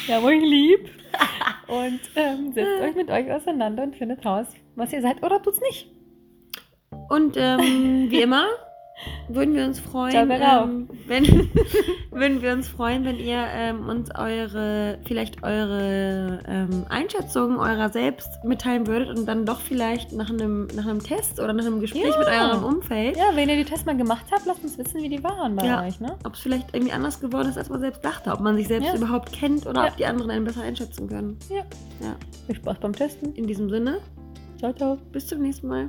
[0.06, 0.90] wir haben euch lieb
[1.68, 4.46] und ähm, setzt euch mit euch auseinander und findet raus,
[4.76, 5.90] was ihr seid oder tut's nicht.
[7.09, 8.46] Und ähm, wie immer,
[9.28, 11.24] würden wir uns freuen, ähm, wenn,
[12.11, 18.28] würden wir uns freuen, wenn ihr ähm, uns eure, vielleicht eure ähm, Einschätzung eurer selbst
[18.44, 22.05] mitteilen würdet und dann doch vielleicht nach einem, nach einem Test oder nach einem Gespräch
[22.12, 22.18] Ja.
[22.18, 25.09] mit eurem Umfeld, Ja, wenn ihr die Tests mal gemacht habt, lasst uns wissen, wie
[25.09, 25.82] die waren bei Ja.
[25.84, 26.16] euch, ne?
[26.24, 28.88] ob es vielleicht irgendwie anders geworden ist, als man selbst dachte, ob man sich selbst
[28.88, 28.96] Ja.
[28.96, 31.38] überhaupt kennt oder ob die anderen einen besser einschätzen können.
[31.49, 31.62] Ja.
[32.05, 32.16] Ja.
[32.46, 33.34] Viel Spaß beim Testen.
[33.34, 33.99] In diesem Sinne,
[34.59, 34.99] Ciao, ciao.
[35.12, 35.88] bis zum nächsten Mal.